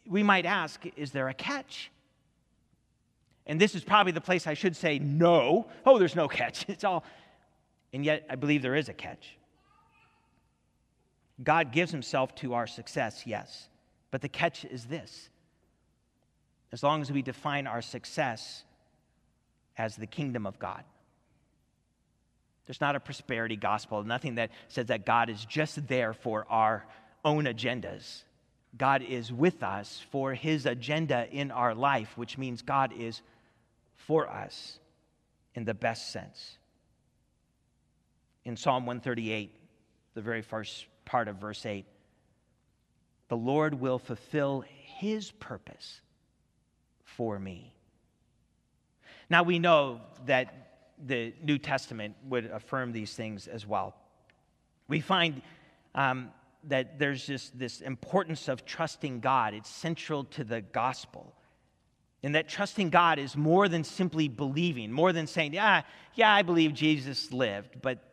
we 0.05 0.23
might 0.23 0.45
ask, 0.45 0.83
is 0.97 1.11
there 1.11 1.29
a 1.29 1.33
catch? 1.33 1.89
And 3.45 3.59
this 3.59 3.75
is 3.75 3.83
probably 3.83 4.11
the 4.11 4.21
place 4.21 4.45
I 4.45 4.53
should 4.53 4.75
say 4.75 4.99
no. 4.99 5.67
Oh, 5.85 5.97
there's 5.97 6.15
no 6.15 6.27
catch. 6.27 6.65
It's 6.69 6.83
all. 6.83 7.03
And 7.93 8.05
yet, 8.05 8.25
I 8.29 8.35
believe 8.35 8.61
there 8.61 8.75
is 8.75 8.87
a 8.87 8.93
catch. 8.93 9.37
God 11.43 11.71
gives 11.71 11.91
himself 11.91 12.35
to 12.35 12.53
our 12.53 12.67
success, 12.67 13.23
yes. 13.25 13.67
But 14.11 14.21
the 14.21 14.29
catch 14.29 14.65
is 14.65 14.85
this 14.85 15.29
as 16.71 16.83
long 16.83 17.01
as 17.01 17.11
we 17.11 17.21
define 17.21 17.67
our 17.67 17.81
success 17.81 18.63
as 19.77 19.95
the 19.95 20.07
kingdom 20.07 20.45
of 20.45 20.59
God. 20.59 20.83
There's 22.65 22.79
not 22.79 22.95
a 22.95 22.99
prosperity 22.99 23.57
gospel, 23.57 24.03
nothing 24.03 24.35
that 24.35 24.51
says 24.69 24.85
that 24.87 25.05
God 25.05 25.29
is 25.29 25.43
just 25.43 25.87
there 25.87 26.13
for 26.13 26.45
our 26.49 26.85
own 27.25 27.45
agendas. 27.45 28.23
God 28.77 29.01
is 29.01 29.33
with 29.33 29.63
us 29.63 30.01
for 30.11 30.33
his 30.33 30.65
agenda 30.65 31.27
in 31.29 31.51
our 31.51 31.75
life, 31.75 32.17
which 32.17 32.37
means 32.37 32.61
God 32.61 32.93
is 32.97 33.21
for 33.95 34.29
us 34.29 34.79
in 35.55 35.65
the 35.65 35.73
best 35.73 36.11
sense. 36.11 36.57
In 38.45 38.55
Psalm 38.55 38.85
138, 38.85 39.53
the 40.13 40.21
very 40.21 40.41
first 40.41 40.85
part 41.03 41.27
of 41.27 41.35
verse 41.35 41.65
8, 41.65 41.85
the 43.31 43.37
Lord 43.37 43.79
will 43.79 43.97
fulfill 43.97 44.65
his 44.97 45.31
purpose 45.31 46.01
for 47.05 47.39
me. 47.39 47.73
Now 49.29 49.43
we 49.43 49.57
know 49.57 50.01
that 50.25 50.91
the 51.01 51.33
New 51.41 51.57
Testament 51.57 52.17
would 52.25 52.47
affirm 52.47 52.91
these 52.91 53.13
things 53.13 53.47
as 53.47 53.65
well. 53.65 53.95
We 54.89 54.99
find 54.99 55.41
um, 55.95 56.31
that 56.65 56.99
there's 56.99 57.25
just 57.25 57.57
this 57.57 57.79
importance 57.79 58.49
of 58.49 58.65
trusting 58.65 59.21
God, 59.21 59.53
it's 59.53 59.69
central 59.69 60.25
to 60.25 60.43
the 60.43 60.59
gospel. 60.59 61.33
And 62.23 62.35
that 62.35 62.49
trusting 62.49 62.89
God 62.89 63.17
is 63.17 63.37
more 63.37 63.69
than 63.69 63.85
simply 63.85 64.27
believing, 64.27 64.91
more 64.91 65.13
than 65.13 65.25
saying, 65.25 65.53
yeah, 65.53 65.83
yeah, 66.15 66.33
I 66.33 66.41
believe 66.41 66.73
Jesus 66.73 67.31
lived, 67.31 67.81
but 67.81 68.03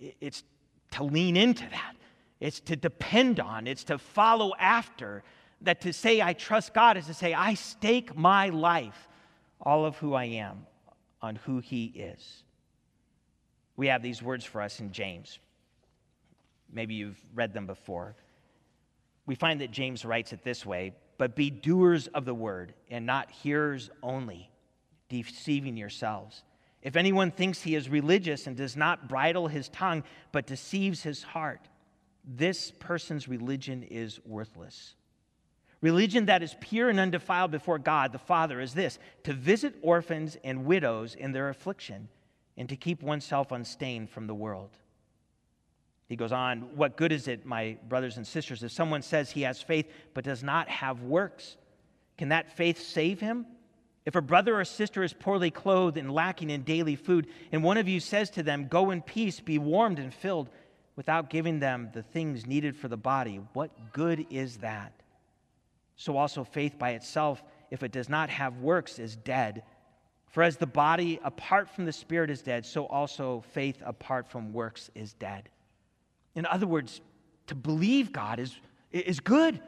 it's 0.00 0.42
to 0.90 1.04
lean 1.04 1.36
into 1.36 1.62
that, 1.70 1.94
it's 2.42 2.58
to 2.62 2.74
depend 2.74 3.38
on, 3.38 3.68
it's 3.68 3.84
to 3.84 3.98
follow 3.98 4.52
after. 4.58 5.22
That 5.60 5.82
to 5.82 5.92
say 5.92 6.20
I 6.20 6.32
trust 6.32 6.74
God 6.74 6.96
is 6.96 7.06
to 7.06 7.14
say 7.14 7.32
I 7.32 7.54
stake 7.54 8.16
my 8.16 8.48
life, 8.48 9.08
all 9.60 9.86
of 9.86 9.96
who 9.98 10.14
I 10.14 10.24
am, 10.24 10.66
on 11.22 11.36
who 11.36 11.60
He 11.60 11.84
is. 11.84 12.42
We 13.76 13.86
have 13.86 14.02
these 14.02 14.20
words 14.20 14.44
for 14.44 14.60
us 14.60 14.80
in 14.80 14.90
James. 14.90 15.38
Maybe 16.72 16.94
you've 16.94 17.24
read 17.32 17.54
them 17.54 17.68
before. 17.68 18.16
We 19.24 19.36
find 19.36 19.60
that 19.60 19.70
James 19.70 20.04
writes 20.04 20.32
it 20.32 20.42
this 20.42 20.66
way 20.66 20.96
But 21.18 21.36
be 21.36 21.48
doers 21.48 22.08
of 22.08 22.24
the 22.24 22.34
word 22.34 22.74
and 22.90 23.06
not 23.06 23.30
hearers 23.30 23.88
only, 24.02 24.50
deceiving 25.08 25.76
yourselves. 25.76 26.42
If 26.82 26.96
anyone 26.96 27.30
thinks 27.30 27.62
he 27.62 27.76
is 27.76 27.88
religious 27.88 28.48
and 28.48 28.56
does 28.56 28.76
not 28.76 29.08
bridle 29.08 29.46
his 29.46 29.68
tongue, 29.68 30.02
but 30.32 30.48
deceives 30.48 31.04
his 31.04 31.22
heart, 31.22 31.68
this 32.24 32.70
person's 32.70 33.28
religion 33.28 33.82
is 33.82 34.20
worthless. 34.24 34.94
Religion 35.80 36.26
that 36.26 36.42
is 36.42 36.54
pure 36.60 36.88
and 36.88 37.00
undefiled 37.00 37.50
before 37.50 37.78
God 37.78 38.12
the 38.12 38.18
Father 38.18 38.60
is 38.60 38.72
this 38.72 38.98
to 39.24 39.32
visit 39.32 39.74
orphans 39.82 40.36
and 40.44 40.64
widows 40.64 41.14
in 41.16 41.32
their 41.32 41.48
affliction 41.48 42.08
and 42.56 42.68
to 42.68 42.76
keep 42.76 43.02
oneself 43.02 43.50
unstained 43.50 44.08
from 44.08 44.26
the 44.26 44.34
world. 44.34 44.70
He 46.08 46.16
goes 46.16 46.30
on, 46.30 46.76
What 46.76 46.96
good 46.96 47.10
is 47.10 47.26
it, 47.26 47.44
my 47.44 47.78
brothers 47.88 48.16
and 48.16 48.26
sisters, 48.26 48.62
if 48.62 48.70
someone 48.70 49.02
says 49.02 49.30
he 49.30 49.42
has 49.42 49.60
faith 49.60 49.90
but 50.14 50.24
does 50.24 50.42
not 50.42 50.68
have 50.68 51.02
works? 51.02 51.56
Can 52.16 52.28
that 52.28 52.56
faith 52.56 52.80
save 52.80 53.18
him? 53.18 53.46
If 54.04 54.14
a 54.14 54.20
brother 54.20 54.58
or 54.60 54.64
sister 54.64 55.02
is 55.02 55.12
poorly 55.12 55.50
clothed 55.50 55.96
and 55.96 56.12
lacking 56.12 56.50
in 56.50 56.62
daily 56.62 56.96
food, 56.96 57.28
and 57.52 57.62
one 57.62 57.76
of 57.76 57.88
you 57.88 57.98
says 57.98 58.30
to 58.30 58.42
them, 58.42 58.66
Go 58.68 58.90
in 58.90 59.00
peace, 59.00 59.40
be 59.40 59.58
warmed 59.58 59.98
and 59.98 60.12
filled, 60.12 60.50
without 60.96 61.30
giving 61.30 61.58
them 61.58 61.90
the 61.92 62.02
things 62.02 62.46
needed 62.46 62.76
for 62.76 62.88
the 62.88 62.96
body, 62.96 63.40
what 63.52 63.92
good 63.92 64.26
is 64.30 64.58
that? 64.58 64.92
So 65.96 66.16
also 66.16 66.44
faith 66.44 66.78
by 66.78 66.90
itself, 66.90 67.42
if 67.70 67.82
it 67.82 67.92
does 67.92 68.08
not 68.08 68.28
have 68.30 68.58
works, 68.58 68.98
is 68.98 69.16
dead. 69.16 69.62
For 70.30 70.42
as 70.42 70.56
the 70.56 70.66
body 70.66 71.20
apart 71.22 71.68
from 71.68 71.84
the 71.84 71.92
spirit 71.92 72.30
is 72.30 72.42
dead, 72.42 72.64
so 72.64 72.86
also 72.86 73.44
faith 73.52 73.82
apart 73.84 74.26
from 74.28 74.52
works 74.52 74.90
is 74.94 75.12
dead. 75.14 75.48
In 76.34 76.46
other 76.46 76.66
words, 76.66 77.00
to 77.48 77.54
believe 77.54 78.12
God 78.12 78.38
is, 78.38 78.56
is 78.90 79.20
good, 79.20 79.60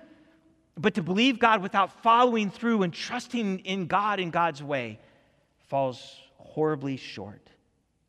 but 0.76 0.94
to 0.94 1.02
believe 1.02 1.38
God 1.38 1.62
without 1.62 2.02
following 2.02 2.50
through 2.50 2.82
and 2.82 2.92
trusting 2.92 3.60
in 3.60 3.86
God 3.86 4.20
in 4.20 4.30
God's 4.30 4.62
way 4.62 4.98
falls 5.68 6.16
horribly 6.38 6.96
short. 6.96 7.50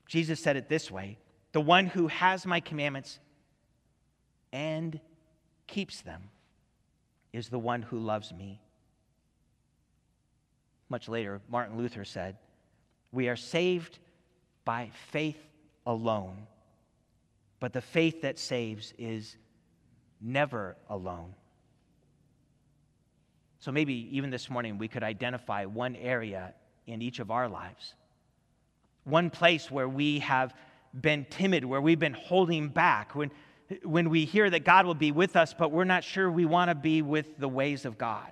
Jesus 0.08 0.40
said 0.40 0.56
it 0.56 0.70
this 0.70 0.90
way 0.90 1.18
The 1.56 1.62
one 1.62 1.86
who 1.86 2.08
has 2.08 2.46
my 2.46 2.60
commandments 2.60 3.18
and 4.52 5.00
keeps 5.68 6.02
them 6.02 6.24
is 7.32 7.48
the 7.48 7.58
one 7.58 7.82
who 7.82 7.98
loves 7.98 8.34
me. 8.34 8.60
Much 10.90 11.08
later, 11.08 11.40
Martin 11.48 11.78
Luther 11.78 12.04
said, 12.04 12.36
We 13.14 13.30
are 13.30 13.38
saved 13.38 14.00
by 14.66 14.92
faith 15.12 15.42
alone, 15.88 16.46
but 17.62 17.72
the 17.72 17.80
faith 17.80 18.24
that 18.24 18.38
saves 18.38 18.94
is 18.98 19.38
never 20.20 20.76
alone. 20.90 21.36
So 23.60 23.72
maybe 23.72 24.10
even 24.12 24.30
this 24.30 24.50
morning 24.50 24.78
we 24.78 24.90
could 24.90 25.04
identify 25.04 25.64
one 25.64 25.96
area 25.96 26.54
in 26.86 27.02
each 27.02 27.20
of 27.20 27.32
our 27.32 27.48
lives, 27.48 27.94
one 29.06 29.30
place 29.30 29.72
where 29.72 29.88
we 29.88 30.20
have 30.20 30.54
been 31.00 31.26
timid, 31.30 31.66
where 31.66 31.82
we've 31.82 32.00
been 32.00 32.14
holding 32.14 32.70
back, 32.70 33.16
when, 33.16 33.32
when 33.84 34.10
we 34.10 34.26
hear 34.26 34.50
that 34.50 34.64
God 34.64 34.86
will 34.86 34.96
be 34.96 35.12
with 35.12 35.36
us, 35.36 35.54
but 35.54 35.72
we're 35.72 35.84
not 35.84 36.04
sure 36.04 36.32
we 36.32 36.46
want 36.46 36.70
to 36.70 36.76
be 36.76 37.02
with 37.02 37.38
the 37.38 37.48
ways 37.48 37.86
of 37.86 37.98
God. 37.98 38.32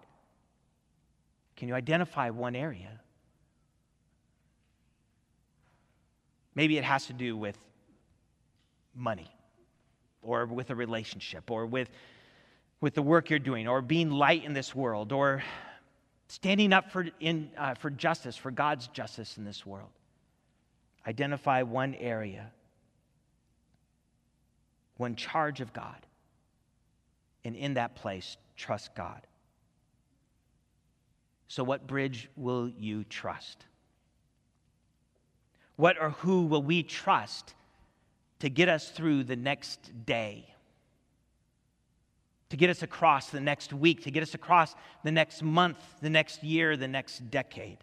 Can 1.55 1.67
you 1.67 1.75
identify 1.75 2.29
one 2.29 2.55
area? 2.55 2.99
Maybe 6.55 6.77
it 6.77 6.83
has 6.83 7.07
to 7.07 7.13
do 7.13 7.35
with 7.35 7.57
money 8.95 9.31
or 10.21 10.45
with 10.45 10.69
a 10.69 10.75
relationship 10.75 11.49
or 11.49 11.65
with 11.65 11.89
with 12.83 12.95
the 12.95 13.01
work 13.01 13.29
you're 13.29 13.39
doing, 13.39 13.65
or 13.65 13.81
being 13.81 14.11
light 14.11 14.43
in 14.43 14.51
this 14.51 14.75
world, 14.75 15.13
or 15.13 15.41
standing 16.27 16.73
up 16.73 16.91
for, 16.91 17.07
in, 17.21 17.49
uh, 17.57 17.73
for 17.75 17.89
justice, 17.89 18.35
for 18.35 18.51
God's 18.51 18.87
justice 18.87 19.37
in 19.37 19.45
this 19.45 19.65
world. 19.65 19.87
Identify 21.07 21.63
one 21.63 21.95
area, 21.95 22.51
one 24.97 25.15
charge 25.15 25.59
of 25.59 25.73
God, 25.73 26.05
and 27.43 27.55
in 27.55 27.73
that 27.73 27.95
place, 27.95 28.37
trust 28.55 28.95
God. 28.95 29.27
So, 31.47 31.63
what 31.63 31.85
bridge 31.85 32.29
will 32.35 32.69
you 32.69 33.03
trust? 33.03 33.65
What 35.75 35.97
or 35.99 36.11
who 36.11 36.45
will 36.45 36.63
we 36.63 36.83
trust 36.83 37.53
to 38.39 38.49
get 38.49 38.69
us 38.69 38.89
through 38.89 39.25
the 39.25 39.35
next 39.35 40.05
day? 40.05 40.53
to 42.53 42.57
get 42.57 42.69
us 42.69 42.83
across 42.83 43.31
the 43.31 43.39
next 43.39 43.73
week, 43.73 44.03
to 44.03 44.11
get 44.11 44.21
us 44.21 44.35
across 44.35 44.75
the 45.03 45.11
next 45.11 45.41
month, 45.41 45.79
the 46.01 46.09
next 46.11 46.43
year, 46.43 46.77
the 46.77 46.87
next 46.87 47.31
decade. 47.31 47.79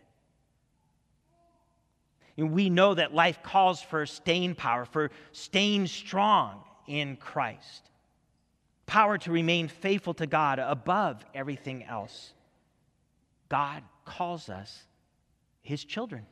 And 2.40 2.53
we 2.53 2.70
know 2.70 2.94
that 2.94 3.14
life 3.14 3.42
calls 3.42 3.83
for 3.83 4.07
staying 4.07 4.55
power, 4.55 4.87
for 4.87 5.11
staying 5.33 5.88
strong 5.88 6.64
in 6.87 7.16
Christ. 7.16 7.90
Power 8.87 9.18
to 9.18 9.31
remain 9.31 9.68
faithful 9.68 10.14
to 10.14 10.26
God 10.26 10.59
above 10.59 11.22
everything 11.35 11.85
else. 11.85 12.33
God 13.50 13.83
calls 14.07 14.48
us 14.48 14.85
his 15.61 15.85
children, 15.85 16.24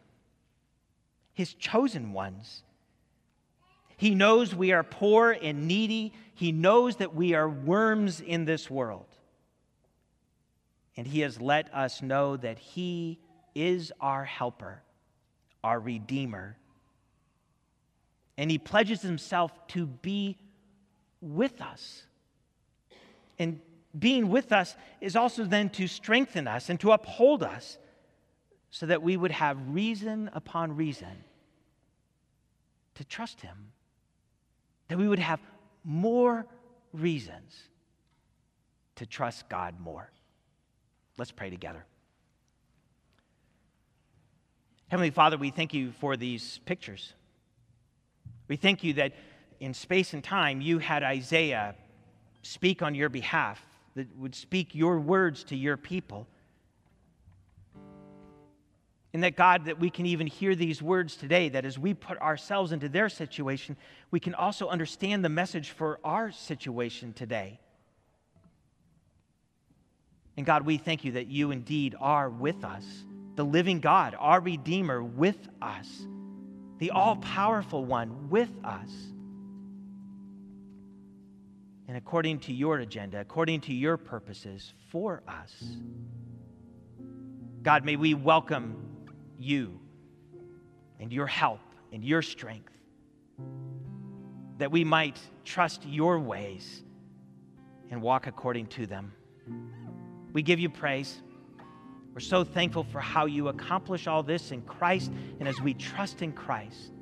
his 1.34 1.52
chosen 1.52 2.14
ones. 2.14 2.62
He 3.98 4.14
knows 4.14 4.54
we 4.54 4.72
are 4.72 4.82
poor 4.82 5.32
and 5.32 5.68
needy. 5.68 6.14
He 6.34 6.52
knows 6.52 6.96
that 6.96 7.14
we 7.14 7.34
are 7.34 7.50
worms 7.50 8.22
in 8.22 8.46
this 8.46 8.70
world. 8.70 9.14
And 10.96 11.06
He 11.06 11.20
has 11.20 11.38
let 11.38 11.72
us 11.74 12.00
know 12.00 12.38
that 12.38 12.58
He 12.58 13.18
is 13.54 13.92
our 14.00 14.24
helper, 14.24 14.82
our 15.68 15.78
Redeemer. 15.78 16.56
And 18.36 18.50
He 18.50 18.58
pledges 18.58 19.02
Himself 19.02 19.52
to 19.68 19.86
be 19.86 20.38
with 21.20 21.60
us. 21.60 22.04
And 23.38 23.60
being 23.96 24.28
with 24.30 24.50
us 24.52 24.74
is 25.00 25.14
also 25.14 25.44
then 25.44 25.70
to 25.70 25.86
strengthen 25.86 26.48
us 26.48 26.70
and 26.70 26.80
to 26.80 26.92
uphold 26.92 27.42
us 27.42 27.78
so 28.70 28.86
that 28.86 29.02
we 29.02 29.16
would 29.16 29.30
have 29.30 29.56
reason 29.68 30.30
upon 30.32 30.74
reason 30.74 31.24
to 32.94 33.04
trust 33.04 33.40
Him 33.40 33.72
that 34.88 34.96
we 34.96 35.06
would 35.06 35.18
have 35.18 35.40
more 35.84 36.46
reasons 36.92 37.68
to 38.96 39.06
trust 39.06 39.48
God 39.48 39.78
more. 39.78 40.10
Let's 41.18 41.30
pray 41.30 41.50
together. 41.50 41.84
Heavenly 44.88 45.10
Father, 45.10 45.36
we 45.36 45.50
thank 45.50 45.74
you 45.74 45.92
for 45.92 46.16
these 46.16 46.60
pictures. 46.64 47.12
We 48.48 48.56
thank 48.56 48.82
you 48.82 48.94
that 48.94 49.12
in 49.60 49.74
space 49.74 50.14
and 50.14 50.24
time 50.24 50.62
you 50.62 50.78
had 50.78 51.02
Isaiah 51.02 51.74
speak 52.40 52.80
on 52.80 52.94
your 52.94 53.10
behalf, 53.10 53.62
that 53.96 54.16
would 54.16 54.34
speak 54.34 54.74
your 54.74 54.98
words 54.98 55.44
to 55.44 55.56
your 55.56 55.76
people. 55.76 56.26
And 59.12 59.22
that, 59.22 59.36
God, 59.36 59.66
that 59.66 59.78
we 59.78 59.90
can 59.90 60.06
even 60.06 60.26
hear 60.26 60.54
these 60.54 60.80
words 60.80 61.16
today, 61.16 61.50
that 61.50 61.66
as 61.66 61.78
we 61.78 61.92
put 61.92 62.18
ourselves 62.18 62.72
into 62.72 62.88
their 62.88 63.10
situation, 63.10 63.76
we 64.10 64.20
can 64.20 64.34
also 64.34 64.68
understand 64.68 65.22
the 65.22 65.28
message 65.28 65.70
for 65.70 65.98
our 66.02 66.30
situation 66.30 67.12
today. 67.12 67.58
And 70.38 70.46
God, 70.46 70.64
we 70.64 70.78
thank 70.78 71.04
you 71.04 71.12
that 71.12 71.26
you 71.26 71.50
indeed 71.50 71.94
are 72.00 72.30
with 72.30 72.64
us, 72.64 72.86
the 73.38 73.44
living 73.44 73.78
God, 73.78 74.16
our 74.18 74.40
Redeemer 74.40 75.00
with 75.00 75.48
us, 75.62 75.88
the 76.78 76.90
all 76.90 77.14
powerful 77.14 77.84
one 77.84 78.28
with 78.30 78.50
us. 78.64 78.90
And 81.86 81.96
according 81.96 82.40
to 82.40 82.52
your 82.52 82.78
agenda, 82.78 83.20
according 83.20 83.60
to 83.60 83.72
your 83.72 83.96
purposes 83.96 84.74
for 84.90 85.22
us. 85.28 85.54
God, 87.62 87.84
may 87.84 87.94
we 87.94 88.12
welcome 88.14 89.06
you 89.38 89.78
and 90.98 91.12
your 91.12 91.28
help 91.28 91.60
and 91.92 92.04
your 92.04 92.22
strength, 92.22 92.72
that 94.58 94.72
we 94.72 94.82
might 94.82 95.20
trust 95.44 95.86
your 95.86 96.18
ways 96.18 96.82
and 97.88 98.02
walk 98.02 98.26
according 98.26 98.66
to 98.66 98.86
them. 98.86 99.12
We 100.32 100.42
give 100.42 100.58
you 100.58 100.70
praise. 100.70 101.22
We're 102.14 102.20
so 102.20 102.44
thankful 102.44 102.84
for 102.84 103.00
how 103.00 103.26
you 103.26 103.48
accomplish 103.48 104.06
all 104.06 104.22
this 104.22 104.50
in 104.50 104.62
Christ, 104.62 105.12
and 105.38 105.48
as 105.48 105.60
we 105.60 105.74
trust 105.74 106.22
in 106.22 106.32
Christ, 106.32 106.92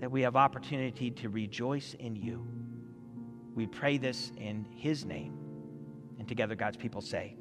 that 0.00 0.10
we 0.10 0.22
have 0.22 0.36
opportunity 0.36 1.10
to 1.10 1.28
rejoice 1.28 1.94
in 1.98 2.16
you. 2.16 2.46
We 3.54 3.66
pray 3.66 3.98
this 3.98 4.32
in 4.36 4.66
his 4.70 5.04
name. 5.04 5.38
And 6.18 6.28
together, 6.28 6.54
God's 6.54 6.76
people 6.76 7.00
say, 7.00 7.36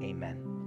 Amen. 0.00 0.65